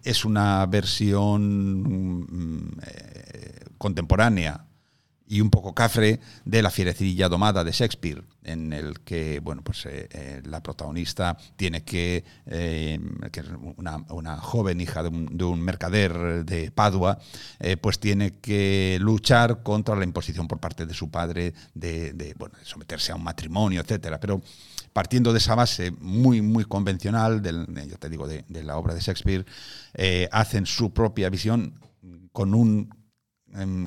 [0.04, 4.66] Es una versión mm, eh, contemporánea
[5.32, 9.86] y un poco cafre de la fierecilla domada de Shakespeare, en el que bueno, pues,
[9.86, 13.00] eh, eh, la protagonista tiene que, eh,
[13.32, 13.42] que
[13.78, 17.18] una, una joven hija de un, de un mercader de Padua,
[17.80, 22.56] pues tiene que luchar contra la imposición por parte de su padre de, de, bueno,
[22.64, 24.20] someterse a un matrimonio, etcétera.
[24.20, 24.42] Pero
[24.92, 28.76] partiendo de esa base muy, muy convencional, del, de- ya te digo, de, de la
[28.76, 29.46] obra de Shakespeare,
[30.30, 31.80] hacen su propia visión
[32.34, 32.90] con un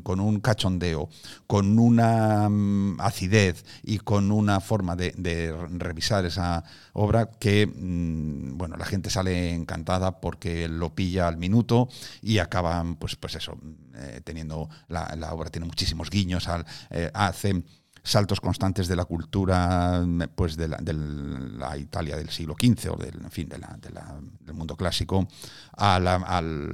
[0.02, 1.08] con un cachondeo,
[1.46, 8.76] con una mm, acidez y con una forma de, revisar esa obra que, mm, bueno,
[8.76, 11.88] la gente sale encantada porque lo pilla al minuto
[12.22, 13.58] y acaban, pues, pues eso,
[13.94, 17.64] eh, teniendo, la, obra tiene muchísimos guiños, al, eh, hace
[18.02, 23.14] saltos constantes de la cultura mm, pues de la, Italia del siglo XV o del,
[23.24, 25.26] en fin, del mundo clásico
[25.72, 26.68] al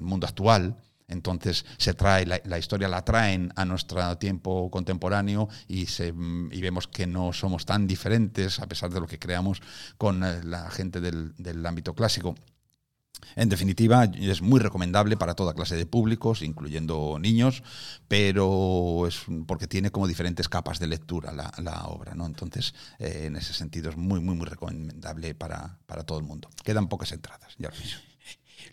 [0.00, 0.76] mundo actual.
[1.08, 6.88] Entonces se trae la, historia la traen a nuestro tiempo contemporáneo y, se, y vemos
[6.88, 9.62] que no somos tan diferentes a pesar de lo que creamos
[9.98, 12.34] con eh, la gente del, del ámbito clásico.
[13.34, 17.62] En definitiva, es muy recomendable para toda clase de públicos, incluyendo niños,
[18.08, 22.26] pero es porque tiene como diferentes capas de lectura la, la obra, ¿no?
[22.26, 26.50] Entonces, eh, en ese sentido es muy, muy, muy recomendable para, para todo el mundo.
[26.62, 27.98] Quedan pocas entradas, ya lo aviso.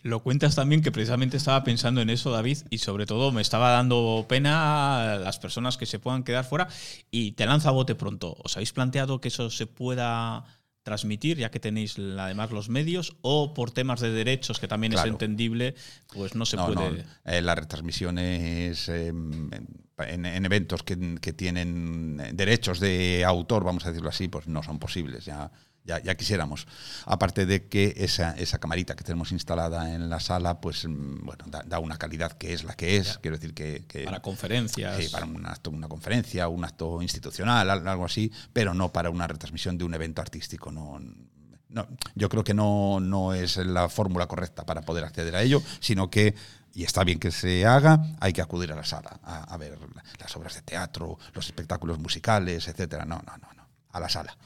[0.04, 3.70] Lo cuentas también que precisamente estaba pensando en eso, David, y sobre todo me estaba
[3.70, 6.68] dando pena las personas que se puedan quedar fuera.
[7.10, 8.36] Y te lanza bote pronto.
[8.44, 10.44] ¿Os habéis planteado que eso se pueda
[10.82, 15.02] transmitir, ya que tenéis además los medios, o por temas de derechos, que también es
[15.06, 15.74] entendible,
[16.12, 17.02] pues no se No, puede.
[17.02, 23.86] no, eh, las retransmisiones eh, en, en eventos que, que tienen derechos de autor, vamos
[23.86, 25.24] a decirlo así, pues no son posibles.
[25.24, 25.50] Ya,
[25.84, 26.66] ya, ya quisiéramos.
[27.04, 31.44] Aparte de que esa, esa camarita que tenemos instalada en la sala, pues mm, bueno,
[31.46, 33.18] da, da una calidad que es la que es.
[33.18, 34.96] Quiero decir que, que- Para conferencias.
[34.96, 39.10] Sí, para un acto, una conferencia, un acto institucional, al- algo así, pero no para
[39.10, 40.72] una retransmisión de un evento artístico.
[40.72, 40.98] No,
[41.68, 45.60] no, yo creo que no, no es la fórmula correcta para poder acceder a ello,
[45.80, 46.34] sino que,
[46.72, 49.78] y está bien que se haga, hay que acudir a la sala a, a ver
[50.20, 53.04] las obras de teatro, los espectáculos musicales, etcétera.
[53.04, 53.64] No, no, no, no.
[53.90, 54.36] A la sala.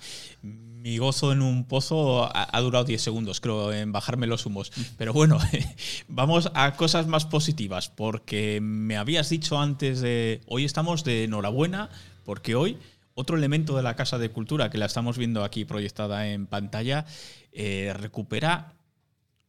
[0.81, 4.71] Mi gozo en un pozo ha, durado 10 segundos, creo, en bajarme los humos.
[4.97, 5.39] Pero bueno,
[6.09, 10.41] vamos a cosas más positivas, porque me habías dicho antes de...
[10.47, 11.91] Hoy estamos de enhorabuena,
[12.25, 12.79] porque hoy
[13.15, 17.05] otro elemento de la Casa de Cultura, que la estamos viendo aquí proyectada en pantalla,
[17.53, 18.78] eh, recupera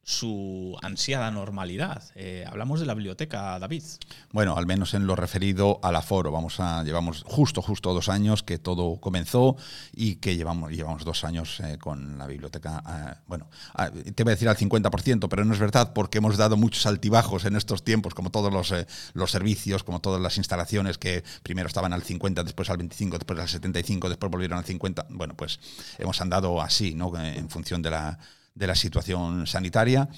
[0.09, 2.01] su ansiada normalidad.
[2.15, 3.83] Eh, hablamos de la biblioteca, David.
[4.31, 6.31] Bueno, al menos en lo referido al aforo.
[6.31, 9.55] Vamos a, llevamos justo, justo dos años que todo comenzó
[9.93, 12.81] y que llevamos, llevamos dos años eh, con la biblioteca.
[12.87, 16.37] eh, bueno, ah, te voy a decir al 50%, pero no es verdad porque hemos
[16.37, 18.73] dado muchos altibajos en estos tiempos, como todos los,
[19.13, 23.39] los servicios, como todas las instalaciones que primero estaban al 50, después al 25, después
[23.39, 25.05] al 75, después volvieron al 50.
[25.11, 25.59] Bueno, pues
[25.99, 27.15] hemos andado así, ¿no?
[27.15, 28.17] En función de la,
[28.55, 30.09] de la situación sanitaria.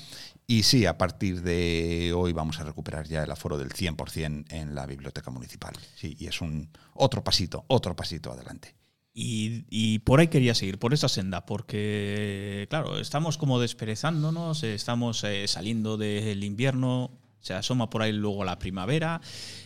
[0.47, 4.75] Y sí, a partir de hoy vamos a recuperar ya el aforo del 100% en
[4.75, 5.73] la biblioteca municipal.
[5.95, 8.75] Sí, y es un otro pasito, otro pasito adelante.
[9.13, 15.47] Y, por ahí quería seguir, por esa senda, porque, claro, estamos como desperezándonos, estamos eh,
[15.47, 17.11] saliendo del invierno,
[17.41, 19.19] se asoma por ahí luego la primavera.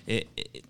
[0.08, 0.62] eh, eh,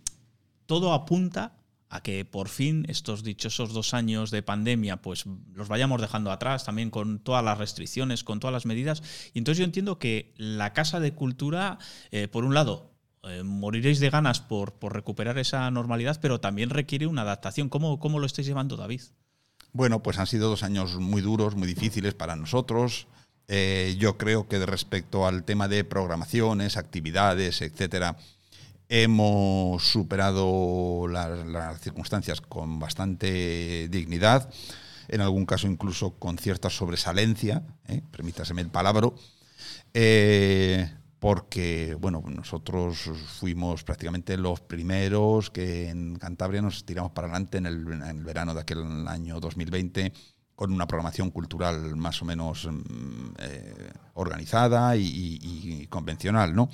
[0.65, 1.53] todo apunta
[1.89, 6.65] a que por fin estos dichosos dos años de pandemia pues los vayamos dejando atrás
[6.65, 9.03] también con todas las restricciones, con todas las medidas.
[9.33, 11.77] Y entonces yo entiendo que la Casa de Cultura,
[12.11, 12.91] eh, por un lado,
[13.23, 17.69] eh, moriréis de ganas por, por recuperar esa normalidad, pero también requiere una adaptación.
[17.69, 19.01] ¿Cómo, cómo lo estáis llevando, David?
[19.73, 23.07] Bueno, pues han sido dos años muy duros, muy difíciles para nosotros.
[23.47, 28.17] Eh, yo creo que respecto al tema de programaciones, actividades, etcétera,
[28.89, 34.49] hemos superado la- las circunstancias con bastante dignidad,
[35.07, 38.01] en algún caso incluso con cierta sobresalencia, ¿eh?
[38.11, 39.09] permítaseme el palabra,
[39.93, 43.09] eh, porque bueno, nosotros
[43.39, 47.83] fuimos prácticamente los primeros que en Cantabria nos tiramos para adelante en el,
[48.23, 50.11] verano de aquel año 2020
[50.55, 55.39] con una programación cultural más o menos mm, eh, organizada y, y-
[55.83, 56.69] y convencional, ¿no?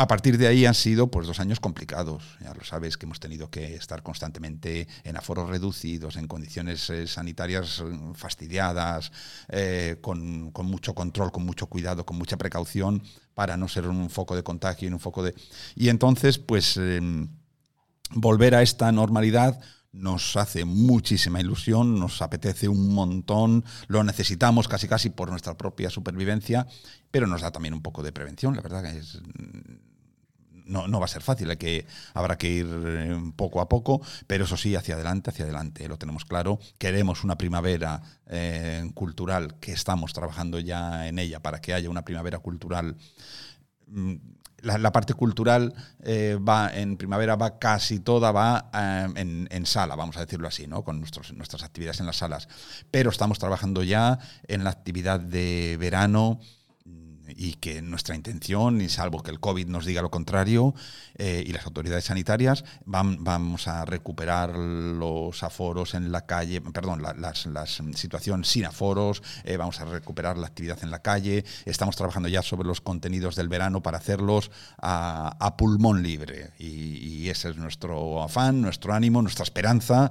[0.00, 2.22] A partir de ahí han sido pues dos años complicados.
[2.40, 7.06] Ya lo sabes que hemos tenido que estar constantemente en aforos reducidos, en condiciones eh,
[7.06, 9.12] sanitarias eh, fastidiadas,
[9.50, 13.02] eh, con, con mucho control, con mucho cuidado, con mucha precaución
[13.34, 15.34] para no ser un foco de contagio y un foco de.
[15.76, 17.28] Y entonces, pues em,
[18.14, 19.60] volver a esta normalidad
[19.92, 25.90] nos hace muchísima ilusión, nos apetece un montón, lo necesitamos casi casi por nuestra propia
[25.90, 26.66] supervivencia,
[27.10, 29.20] pero nos da también un poco de prevención, la verdad que es
[30.66, 34.44] no, no va a ser fácil, que, habrá que ir eh, poco a poco, pero
[34.44, 36.58] eso sí, hacia adelante, hacia adelante, lo tenemos claro.
[36.78, 42.04] Queremos una primavera eh, cultural, que estamos trabajando ya en ella para que haya una
[42.04, 42.96] primavera cultural.
[43.86, 44.14] Mm,
[44.62, 45.72] La, parte cultural
[46.04, 48.70] eh, va en primavera va casi toda va
[49.16, 50.84] en, en sala, vamos a decirlo así, ¿no?
[50.84, 52.46] con nuestros, nuestras actividades en las salas.
[52.90, 56.40] Pero estamos trabajando ya en la actividad de verano
[57.36, 60.74] y que nuestra intención, y salvo que el COVID nos diga lo contrario,
[61.16, 67.02] eh, y las autoridades sanitarias, van, vamos a recuperar los aforos en la calle, perdón,
[67.02, 71.44] la, las, las situación sin aforos, eh, vamos a recuperar la actividad en la calle,
[71.64, 74.50] estamos trabajando ya sobre los contenidos del verano para hacerlos
[74.80, 80.10] a, a pulmón libre, y, y ese es nuestro afán, nuestro ánimo, nuestra esperanza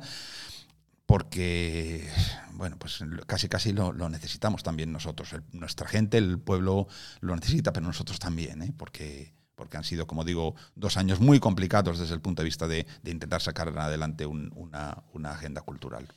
[1.09, 2.07] porque,
[2.53, 5.33] bueno, pues casi casi lo, lo necesitamos también nosotros.
[5.33, 6.87] El- nuestra gente, el pueblo
[7.21, 8.71] lo necesita, pero nosotros también, ¿eh?
[8.77, 12.67] porque, porque han sido, como digo, dos años muy complicados desde el punto de vista
[12.67, 16.07] de, de intentar sacar adelante un- una, una agenda cultural.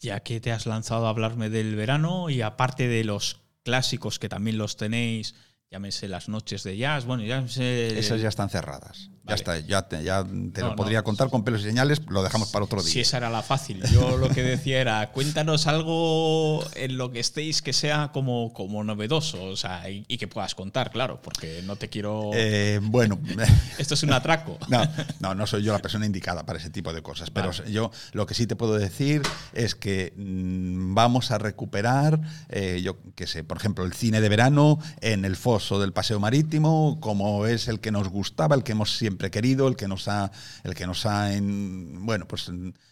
[0.00, 4.28] Ya que te has lanzado a hablarme del verano y aparte de los clásicos que
[4.28, 5.36] también los tenéis,
[5.70, 7.98] llámese las noches de jazz, bueno, llámese...
[7.98, 9.10] Esas ya están cerradas.
[9.26, 9.36] Ya Vale.
[9.36, 11.04] está, ya te, ya te No, lo podría no.
[11.04, 12.92] contar con pelos y señales, lo dejamos para otro día.
[12.92, 13.82] Si esa era la fácil.
[13.90, 18.84] Yo lo que decía era, cuéntanos algo en lo que estéis que sea como, como
[18.84, 22.32] novedoso, o sea, y, y que puedas contar, claro, porque no te quiero...
[22.34, 23.18] Eh, bueno,
[23.78, 24.58] Esto es un atraco.
[24.68, 24.82] No,
[25.20, 27.30] no, no soy yo la persona indicada para ese tipo de cosas.
[27.30, 27.72] Pero Vale.
[27.72, 29.22] yo lo que sí te puedo decir
[29.54, 32.20] es que mm, vamos a recuperar,
[32.50, 36.20] eh, yo qué sé, por ejemplo, el cine de verano en el foso del Paseo
[36.20, 40.08] Marítimo, como es el que nos gustaba, el que hemos siempre querido, el que nos
[40.08, 40.30] ha,
[40.62, 42.50] el que nos ha, en- bueno, pues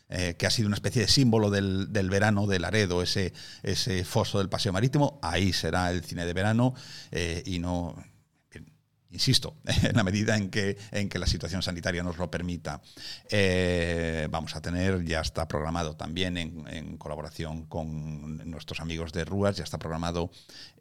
[0.08, 4.04] eh, que ha sido una especie de símbolo del, del verano de Laredo, ese, ese
[4.04, 5.18] foso del Paseo Marítimo.
[5.22, 6.74] Ahí será el cine de verano
[7.10, 7.96] eh, y no
[9.10, 12.80] insisto, en la medida en que, en que la situación sanitaria nos lo permita.
[13.30, 19.26] Eh, vamos a tener, ya está programado también en, en colaboración con nuestros amigos de
[19.26, 20.30] Ruas, ya está programado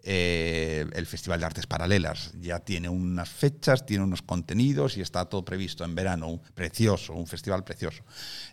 [0.03, 2.31] eh, el Festival de Artes Paralelas.
[2.39, 6.41] Ya tiene unas fechas, tiene unos contenidos y está todo previsto en verano.
[6.55, 8.03] Precioso, un festival precioso.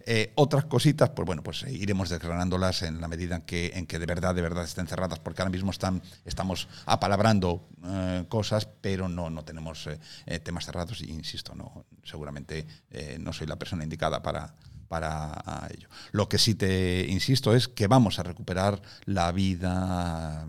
[0.04, 3.86] Eh, otras cositas, pues bueno, pues eh, iremos desgranándolas en la medida en que, en
[3.86, 7.68] que de verdad, de verdad estén cerradas, porque ahora mismo están, estamos apalabrando
[8.28, 9.88] cosas, pero no, no tenemos
[10.42, 12.66] temas cerrados y insisto, no, seguramente
[13.20, 14.54] no soy la persona indicada para,
[14.88, 15.88] para ello.
[16.10, 20.46] Lo que sí te insisto es que vamos a recuperar la vida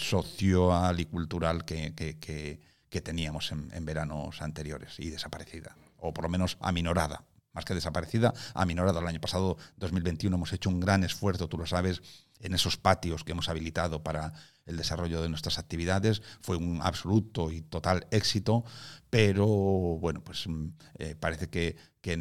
[0.00, 6.28] social y cultural que, que- que- teníamos en, veranos anteriores y desaparecida, o por lo
[6.28, 7.24] menos aminorada.
[7.52, 9.00] Más que desaparecida, aminorada.
[9.00, 12.00] El año pasado, 2021, hemos hecho un gran esfuerzo, tú lo sabes,
[12.40, 14.32] en esos patios que hemos habilitado para
[14.66, 16.22] el desarrollo de nuestras actividades.
[16.40, 18.64] Fue un absoluto y total éxito,
[19.08, 22.16] pero bueno, pues mm, eh, parece que, que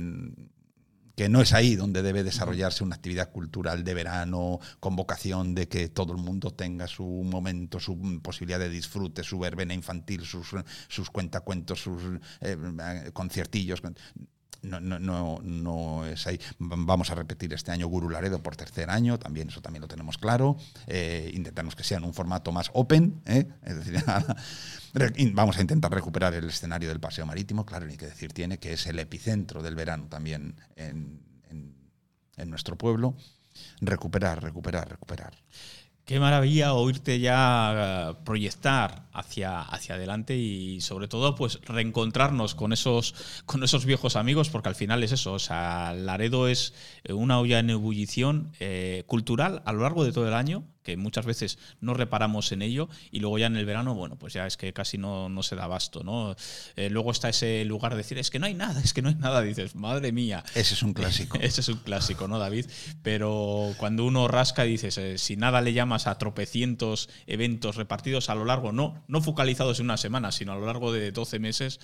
[1.19, 5.67] que no es ahí donde debe desarrollarse una actividad cultural de verano, con vocación de
[5.67, 10.55] que todo el mundo tenga su momento, su posibilidad de disfrute, su verbena infantil, sus,
[10.87, 12.01] sus cuentacuentos, sus
[12.39, 13.81] eh, eh, conciertillos.
[14.61, 16.39] No, no, no, no es ahí.
[16.59, 20.17] Vamos a repetir este año Guru Laredo por tercer año, también eso también lo tenemos
[20.17, 20.57] claro.
[20.87, 23.47] Eh, intentamos que sea en un formato más open, ¿eh?
[23.63, 24.03] es decir,
[25.33, 28.73] vamos a intentar recuperar el escenario del Paseo Marítimo, claro, ni que decir tiene, que
[28.73, 31.21] es el epicentro del verano también en-
[32.37, 33.15] en nuestro pueblo.
[33.81, 35.33] Recuperar, recuperar, recuperar.
[36.09, 42.73] Qué maravilla oírte ya eh, proyectar hacia, hacia adelante y sobre todo pues reencontrarnos con
[42.73, 43.13] esos,
[43.45, 47.39] con esos viejos amigos porque al final es eso, o sea, Laredo es eh, una
[47.39, 51.59] olla en ebullición eh, cultural a lo largo de todo el año que muchas veces
[51.81, 54.73] no reparamos en ello y luego ya en el verano, bueno, pues ya es que
[54.73, 56.35] casi no, no se da abasto, ¿no?
[56.75, 59.09] Eh, luego está ese lugar de decir, es que no hay nada, es que no
[59.09, 60.43] hay nada, dices, madre mía.
[60.55, 61.37] Ese es un clásico.
[61.41, 62.65] Ese es un clásico, ¿no, David?
[63.03, 68.29] Pero cuando uno rasca y dices, eh, si nada le llamas a tropecientos eventos repartidos
[68.31, 71.37] a lo largo, no, no focalizados en una semana, sino a lo largo de 12
[71.37, 71.79] meses,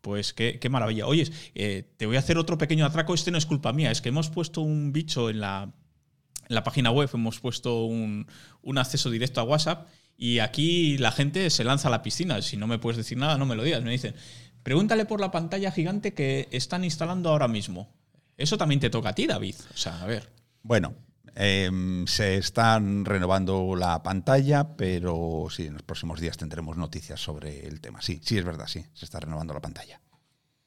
[0.00, 1.06] pues qué, qué maravilla.
[1.06, 4.00] Oye, eh, te voy a hacer otro pequeño atraco, este no es culpa mía, es
[4.00, 5.70] que hemos puesto un bicho en la,
[6.48, 8.26] en la página web, hemos puesto un,
[8.76, 9.88] acceso directo a WhatsApp.
[10.16, 12.42] Y aquí la gente se lanza a la piscina.
[12.42, 13.82] Si no me puedes decir nada, no me lo digas.
[13.82, 14.14] Me dicen,
[14.68, 17.88] Pregúntale por la pantalla gigante que están instalando ahora mismo.
[18.36, 19.54] Eso también te toca a ti, David.
[19.72, 20.30] O sea, a ver.
[20.62, 20.94] Bueno,
[21.34, 27.66] em, se están renovando la pantalla, pero sí, en los próximos días tendremos noticias sobre
[27.66, 28.02] el tema.
[28.02, 30.02] Sí, sí, es verdad, sí, se está renovando la pantalla.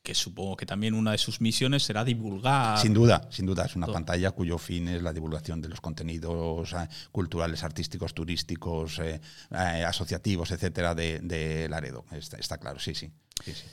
[0.04, 2.80] Que supongo que también una de sus misiones será divulgar.
[2.80, 3.94] Sin duda, sin duda, es una Todo.
[3.94, 9.22] pantalla cuyo fin es la divulgación de los contenidos eh, culturales, artísticos, turísticos, eh,
[9.52, 9.56] eh,
[9.86, 12.06] asociativos, etcétera, de, de Laredo.
[12.12, 13.12] Está, está claro, sí, sí.
[13.46, 13.64] sí, sí.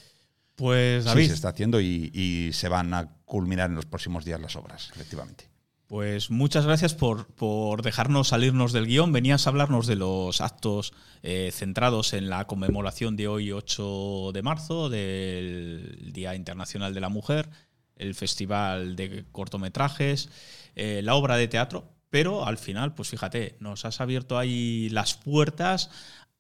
[0.55, 4.25] Pues Sí, David, se está haciendo y, y se van a culminar en los próximos
[4.25, 5.48] días las obras, efectivamente.
[5.89, 9.11] Pues muchas gracias por, por dejarnos salirnos del guion.
[9.11, 10.93] Venías a hablarnos de los actos
[11.23, 17.09] eh, centrados en la conmemoración de hoy, 8 de marzo, del Día Internacional de la
[17.09, 17.49] Mujer,
[17.97, 20.29] el Festival de Cortometrajes,
[20.77, 21.91] eh, la obra de teatro.
[22.11, 25.91] Pero al final, pues fíjate, nos has abierto ahí las puertas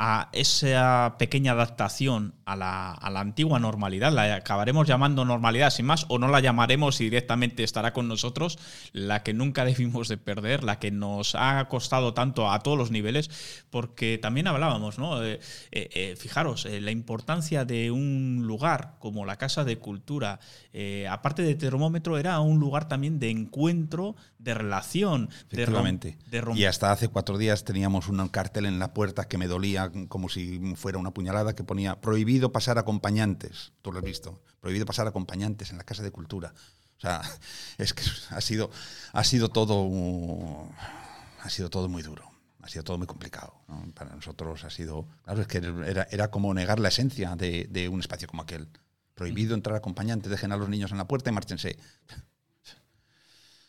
[0.00, 5.86] a esa pequeña adaptación a la, a la antigua normalidad, la acabaremos llamando normalidad sin
[5.86, 8.58] más, o no la llamaremos y directamente estará con nosotros,
[8.92, 12.92] la que nunca debimos de perder, la que nos ha costado tanto a todos los
[12.92, 13.28] niveles,
[13.70, 15.22] porque también hablábamos, ¿no?
[15.24, 15.40] Eh,
[15.72, 20.38] eh, eh, fijaros, eh, la importancia de un lugar como la Casa de Cultura,
[21.10, 26.18] aparte de termómetro, era un lugar también de encuentro, de relación, de, rom- Efectivamente.
[26.30, 29.48] de rom- Y hasta hace cuatro días teníamos un cartel en la puerta que me
[29.48, 33.72] dolía como si fuera una puñalada que ponía prohibido pasar acompañantes.
[33.82, 34.42] Tú lo has visto.
[34.60, 36.52] Prohibido pasar acompañantes en la Casa de Cultura.
[36.96, 37.22] O sea,
[37.78, 38.70] es que ha sido,
[39.12, 40.68] ha sido todo
[41.40, 42.30] ha sido todo muy duro.
[42.60, 43.54] Ha sido todo muy complicado.
[43.94, 45.06] Para nosotros ha sido.
[45.24, 48.68] Claro, es que era, era como negar la esencia de, de un espacio como aquel.
[49.14, 51.78] Prohibido entrar acompañantes, dejen a los niños en la puerta y márchense.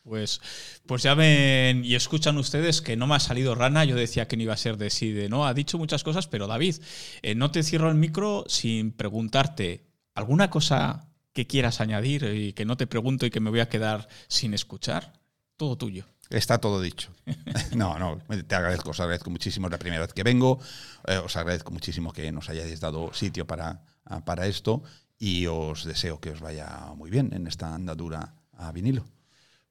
[0.09, 0.41] Pues,
[0.87, 3.85] pues ya ven y escuchan ustedes que no me ha salido rana.
[3.85, 5.45] Yo decía que no iba a ser de sí, de no.
[5.45, 6.77] Ha dicho muchas cosas, pero David,
[7.21, 12.65] eh, no te cierro el micro sin preguntarte alguna cosa que quieras añadir y que
[12.65, 15.13] no te pregunto y que me voy a quedar sin escuchar.
[15.57, 16.05] Todo tuyo.
[16.31, 17.11] Está todo dicho.
[17.75, 18.17] No, no,
[18.47, 19.69] te agradezco, os agradezco muchísimo.
[19.69, 20.59] La primera vez que vengo.
[21.07, 24.81] Eh, os agradezco muchísimo que nos hayáis dado sitio para, ah, para esto
[25.19, 29.05] y os deseo que os vaya muy bien en esta andadura a vinilo.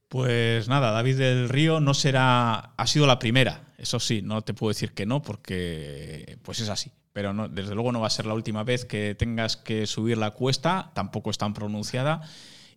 [0.09, 4.55] Pues nada, David del Río no será, ha sido la primera, eso sí, no te
[4.55, 8.11] puedo decir que no porque pues es así, pero no, desde luego no va a
[8.11, 12.23] ser la última vez que tengas que subir la cuesta, tampoco es tan pronunciada.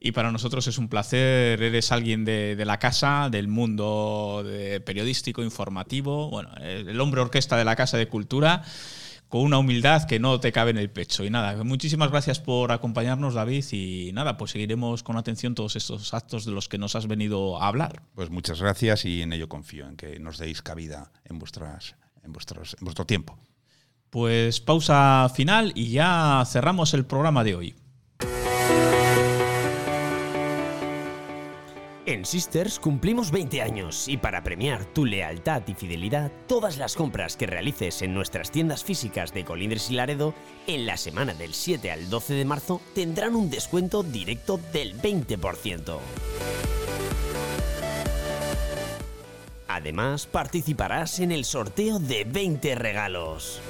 [0.03, 4.43] Y para nosotros es un placer, eres alguien de, la casa, del mundo
[4.83, 8.63] periodístico, informativo, bueno, el hombre orquesta de la Casa de Cultura
[9.31, 11.23] con una humildad que no te cabe en el pecho.
[11.23, 13.63] Y nada, muchísimas gracias por acompañarnos, David.
[13.71, 17.61] Y nada, pues seguiremos con atención todos estos actos de los que nos has venido
[17.61, 18.03] a hablar.
[18.13, 21.95] Pues muchas gracias y en ello confío, en que nos deis cabida en, vuestras,
[22.25, 23.39] en, vuestros, en vuestro tiempo.
[24.09, 27.75] Pues pausa final y ya cerramos el programa de hoy.
[32.11, 37.37] En Sisters cumplimos 20 años y para premiar tu lealtad y fidelidad, todas las compras
[37.37, 40.33] que realices en nuestras tiendas físicas de Colindres y Laredo
[40.67, 45.99] en la semana del 7 al 12 de marzo tendrán un descuento directo del 20%.
[49.69, 53.61] Además, participarás en el sorteo de 20 regalos.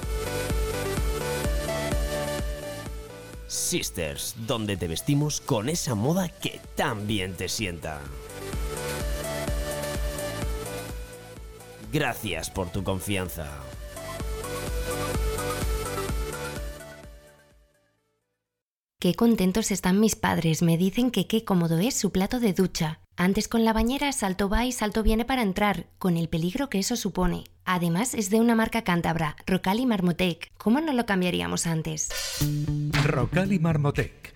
[3.45, 8.01] Sisters, donde te vestimos con esa moda que tan bien te sienta.
[11.91, 13.47] Gracias por tu confianza.
[19.01, 22.99] Qué contentos están mis padres, me dicen que qué cómodo es su plato de ducha.
[23.17, 26.77] Antes con la bañera salto va y salto viene para entrar, con el peligro que
[26.77, 27.45] eso supone.
[27.65, 30.51] Además es de una marca cántabra, Rocal y Marmotec.
[30.57, 32.09] ¿Cómo no lo cambiaríamos antes?
[33.03, 34.35] Rocal y Marmotec.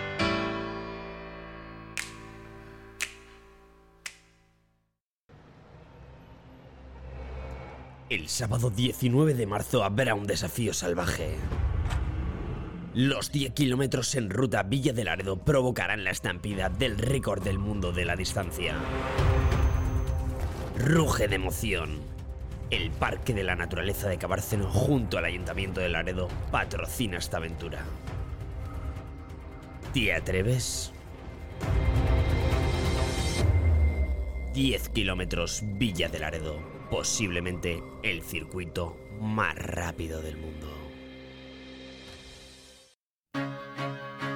[8.11, 11.37] El sábado 19 de marzo habrá un desafío salvaje.
[12.93, 17.93] Los 10 kilómetros en ruta Villa de Laredo provocarán la estampida del récord del mundo
[17.93, 18.75] de la distancia.
[20.77, 22.01] Ruge de emoción.
[22.69, 27.79] El Parque de la Naturaleza de Cabárceno junto al Ayuntamiento de Laredo patrocina esta aventura.
[29.93, 30.91] ¿Te atreves?
[34.53, 40.80] 10 kilómetros Villa de Laredo, posiblemente el circuito más rápido del mundo.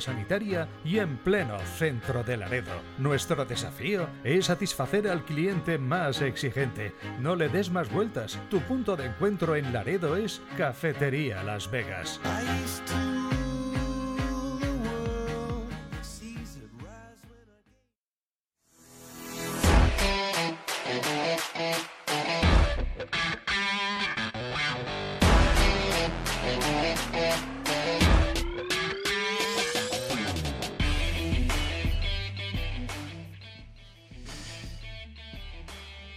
[0.00, 2.72] sanitaria y en pleno centro de Laredo.
[2.98, 6.92] Nuestro desafío es satisfacer al cliente más exigente.
[7.20, 8.38] No le des más vueltas.
[8.50, 12.20] Tu punto de encuentro en Laredo es Cafetería Las Vegas.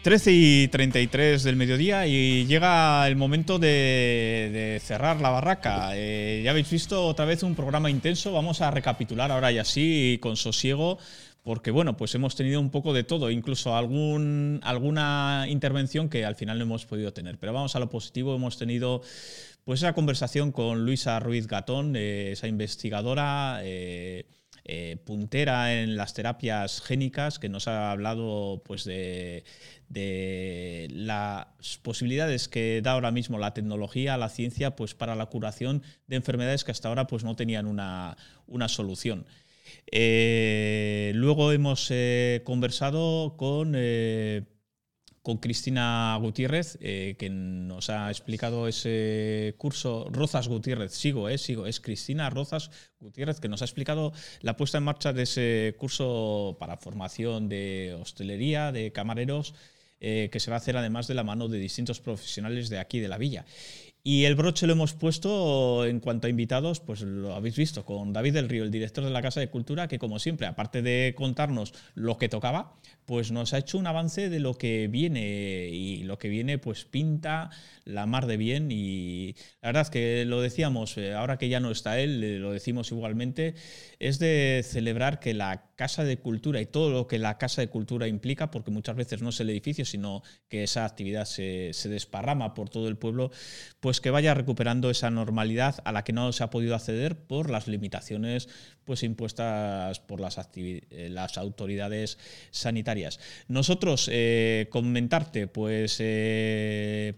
[0.08, 5.90] Trece y 33 del mediodía y llega el momento de, cerrar la barraca.
[5.96, 8.32] Eh, ya habéis visto otra vez un programa intenso.
[8.32, 10.98] Vamos a recapitular ahora y así con sosiego
[11.44, 16.58] porque bueno, pues hemos tenido un poco de todo, incluso alguna intervención que al final
[16.58, 17.38] no hemos podido tener.
[17.38, 19.02] Pero vamos a lo positivo, hemos tenido
[19.66, 24.26] pues esa conversación con Luisa Ruiz Gatón, eh, esa investigadora eh,
[24.70, 29.46] eh, puntera en las terapias génicas, que nos ha hablado pues de,
[30.92, 31.48] las
[31.82, 36.66] posibilidades que da ahora mismo la tecnología, la ciencia, pues para la curación de enfermedades
[36.66, 39.26] que hasta ahora pues no tenían una, una solución.
[39.90, 43.74] Eh, luego hemos eh, conversado con,
[45.28, 51.68] con Cristina Gutiérrez, eh, que nos ha explicado ese curso, Rozas Gutiérrez, sigo, eh, sigo,
[51.68, 52.72] es Cristina Rozas
[53.02, 57.98] Gutiérrez, que nos ha explicado la puesta en marcha de ese curso para formación de
[58.00, 59.54] hostelería, de camareros,
[60.00, 63.02] eh, que se va a hacer además de la mano de distintos profesionales de aquí
[63.02, 63.46] de la villa.
[64.10, 68.14] Y el broche lo hemos puesto en cuanto a invitados, pues lo habéis visto, con
[68.14, 71.14] David del Río, el director de la Casa de Cultura, que como siempre, aparte de
[71.14, 75.68] contarnos lo que tocaba, pues nos ha hecho un avance de lo que viene.
[75.74, 77.50] Y lo que viene pues pinta
[77.84, 78.70] la mar de bien.
[78.72, 82.54] Y la verdad que lo decíamos, eh, ahora que ya no está él, eh, lo
[82.54, 83.56] decimos igualmente,
[84.00, 87.70] es de celebrar que la Casa de Cultura y todo lo que la Casa de
[87.70, 92.56] Cultura implica, porque muchas veces no es el edificio, sino que esa actividad se, desparrama
[92.56, 93.32] por todo el pueblo,
[93.80, 97.52] pues que vaya recuperando esa normalidad a la que no se ha podido acceder por
[97.52, 98.50] las limitaciones
[98.86, 102.18] pues impuestas por las, eh, autoridades
[102.50, 103.20] sanitarias.
[103.48, 107.14] Nosotros, eh, comentarte, pues eh,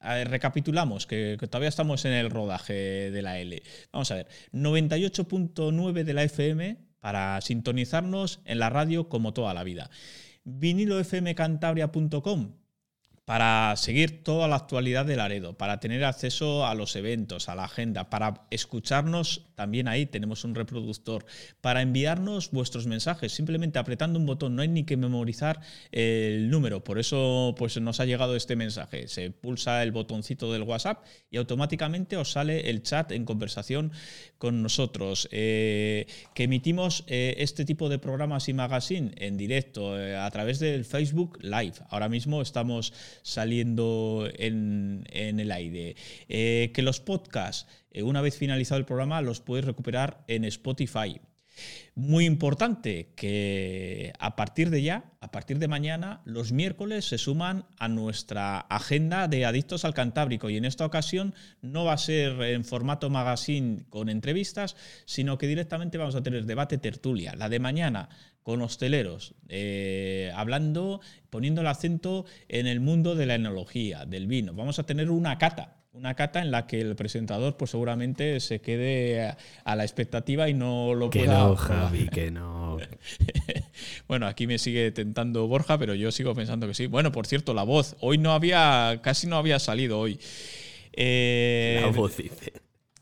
[0.00, 3.62] recapitulamos, que todavía estamos en el rodaje de la L.
[3.92, 9.64] Vamos a ver, 98.9 de la FM para sintonizarnos en la radio como toda la
[9.64, 9.90] vida.
[10.44, 12.52] vinilofmcantabria.com
[13.28, 17.64] para seguir toda la actualidad de Laredo, para tener acceso a los eventos, a la
[17.64, 21.26] agenda, para escucharnos, también ahí tenemos un reproductor,
[21.60, 25.60] para enviarnos vuestros mensajes, simplemente apretando un botón, no hay ni que memorizar
[25.92, 30.62] el número, por eso pues nos ha llegado este mensaje, se pulsa el botoncito del
[30.62, 33.92] WhatsApp y automáticamente os sale el chat en conversación
[34.38, 40.16] con nosotros, eh, que emitimos eh, este tipo de programas y magazine en directo eh,
[40.16, 41.74] a través del Facebook Live.
[41.90, 45.96] Ahora mismo estamos saliendo en, en el aire.
[46.28, 51.20] Eh, que los podcasts, eh, una vez finalizado el programa, los puedes recuperar en Spotify.
[51.94, 57.66] Muy importante que a partir de ya, a partir de mañana, los miércoles se suman
[57.78, 62.40] a nuestra agenda de Adictos al Cantábrico y en esta ocasión no va a ser
[62.42, 64.76] en formato magazine con entrevistas,
[65.06, 67.34] sino que directamente vamos a tener debate tertulia.
[67.34, 68.08] La de mañana
[68.42, 74.54] con hosteleros, eh, hablando, poniendo el acento en el mundo de la enología, del vino.
[74.54, 78.60] Vamos a tener una cata, una cata en la que el presentador pues seguramente se
[78.60, 79.34] quede
[79.64, 81.56] a, la expectativa y no lo Que pueda no.
[81.56, 82.78] Javi, que no.
[84.08, 86.86] bueno, aquí me sigue tentando Borja, pero yo sigo pensando que sí.
[86.86, 87.96] Bueno, por cierto, la voz.
[88.00, 90.20] Hoy no había, casi no había salido hoy.
[90.92, 92.52] Eh, La voz dice.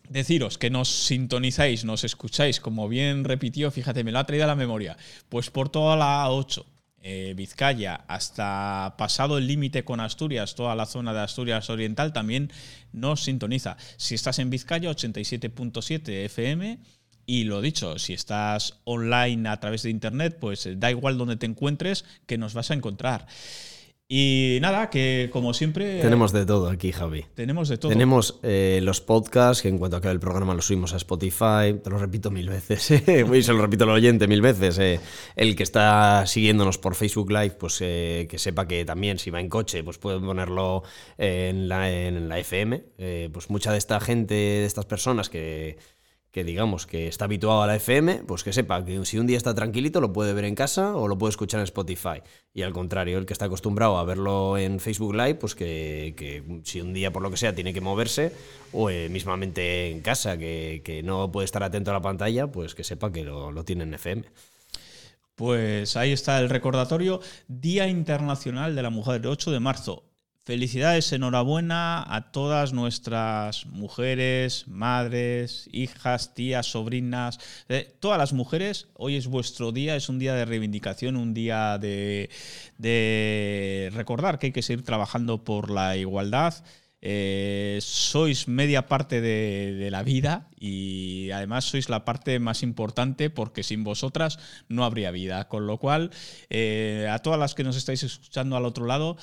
[0.09, 4.47] Deciros que nos sintonizáis, nos escucháis, como bien repitió, fíjate, me lo ha traído a
[4.47, 4.97] la memoria,
[5.29, 6.65] pues por toda la A8,
[7.03, 12.51] eh, Vizcaya, hasta pasado el límite con Asturias, toda la zona de Asturias Oriental también
[12.93, 13.77] nos sintoniza.
[13.97, 16.79] Si estás en Vizcaya, 87.7 FM,
[17.29, 21.37] Y lo dicho, si estás online a través de internet, pues eh, da igual donde
[21.37, 23.27] te encuentres, que nos vas a encontrar.
[24.09, 26.01] Y nada, que como siempre.
[26.01, 27.25] Tenemos de todo aquí, Javi.
[27.35, 27.91] Tenemos de todo.
[27.91, 31.75] Tenemos eh, los podcasts, que en cuanto acabe el programa los subimos a Spotify.
[31.83, 32.89] Te lo repito mil veces.
[33.09, 34.79] eh, y se lo repito al oyente mil veces.
[34.79, 35.01] eh.
[35.35, 39.41] El que está siguiéndonos por Facebook Live, pues eh, que sepa que también si va
[39.41, 40.85] en coche, pues puede ponerlo
[41.19, 42.85] en la, en la FM.
[43.33, 45.79] Pues mucha de esta gente, de estas personas que,
[46.37, 49.39] que digamos que está habituado a la FM, pues que sepa que si un día
[49.39, 52.21] está tranquilito lo puede ver en casa o lo puede escuchar en Spotify.
[52.53, 56.61] Y al contrario, el que está acostumbrado a verlo en Facebook Live, pues que, que
[56.63, 58.33] si un día por lo que sea tiene que moverse
[58.75, 62.75] o eh, mismamente en casa, que, que no puede estar atento a la pantalla, pues
[62.75, 64.25] que sepa que lo, lo tiene en FM.
[65.37, 67.23] Pues ahí está el recordatorio.
[67.49, 70.05] Día Internacional de la Mujer, 8 de marzo.
[70.47, 78.87] Felicidades, enhorabuena a todas nuestras mujeres, madres, hijas, tías, sobrinas, eh, todas las mujeres.
[78.95, 82.31] Hoy es vuestro día, es un día de reivindicación, un día de,
[83.93, 86.55] recordar que hay que seguir trabajando por la igualdad.
[87.03, 93.31] Eh, sois media parte de, de la vida y además sois la parte más importante
[93.31, 95.49] porque sin vosotras no habría vida.
[95.49, 96.11] Con lo cual,
[96.51, 99.17] eh, a todas las que nos estáis escuchando al otro lado,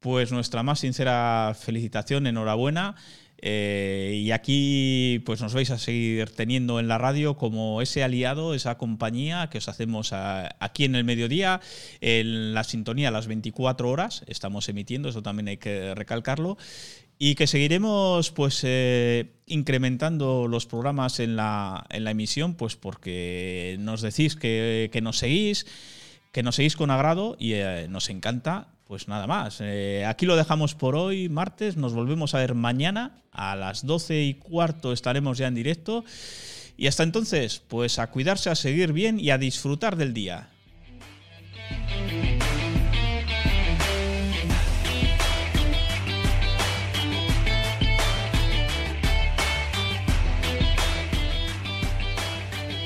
[0.00, 2.96] pues nuestra más sincera felicitación, enhorabuena.
[3.42, 8.54] Eh, y aquí pues nos vais a seguir teniendo en la radio como ese aliado,
[8.54, 11.60] esa compañía que os hacemos aquí en el mediodía,
[12.00, 16.56] en la sintonía a las 24 horas, estamos emitiendo, eso también hay que recalcarlo,
[17.18, 24.36] y que seguiremos pues eh, incrementando los programas en la, emisión, pues porque nos decís
[24.36, 25.66] que, que nos seguís,
[26.32, 28.68] que nos seguís con agrado y eh, nos encanta.
[28.86, 29.58] Pues nada más.
[29.60, 31.76] Eh, aquí lo dejamos por hoy, martes.
[31.76, 33.22] Nos volvemos a ver mañana.
[33.32, 36.04] A las 12 y cuarto estaremos ya en directo.
[36.76, 40.50] Y hasta entonces, pues a cuidarse, a seguir bien y a disfrutar del día.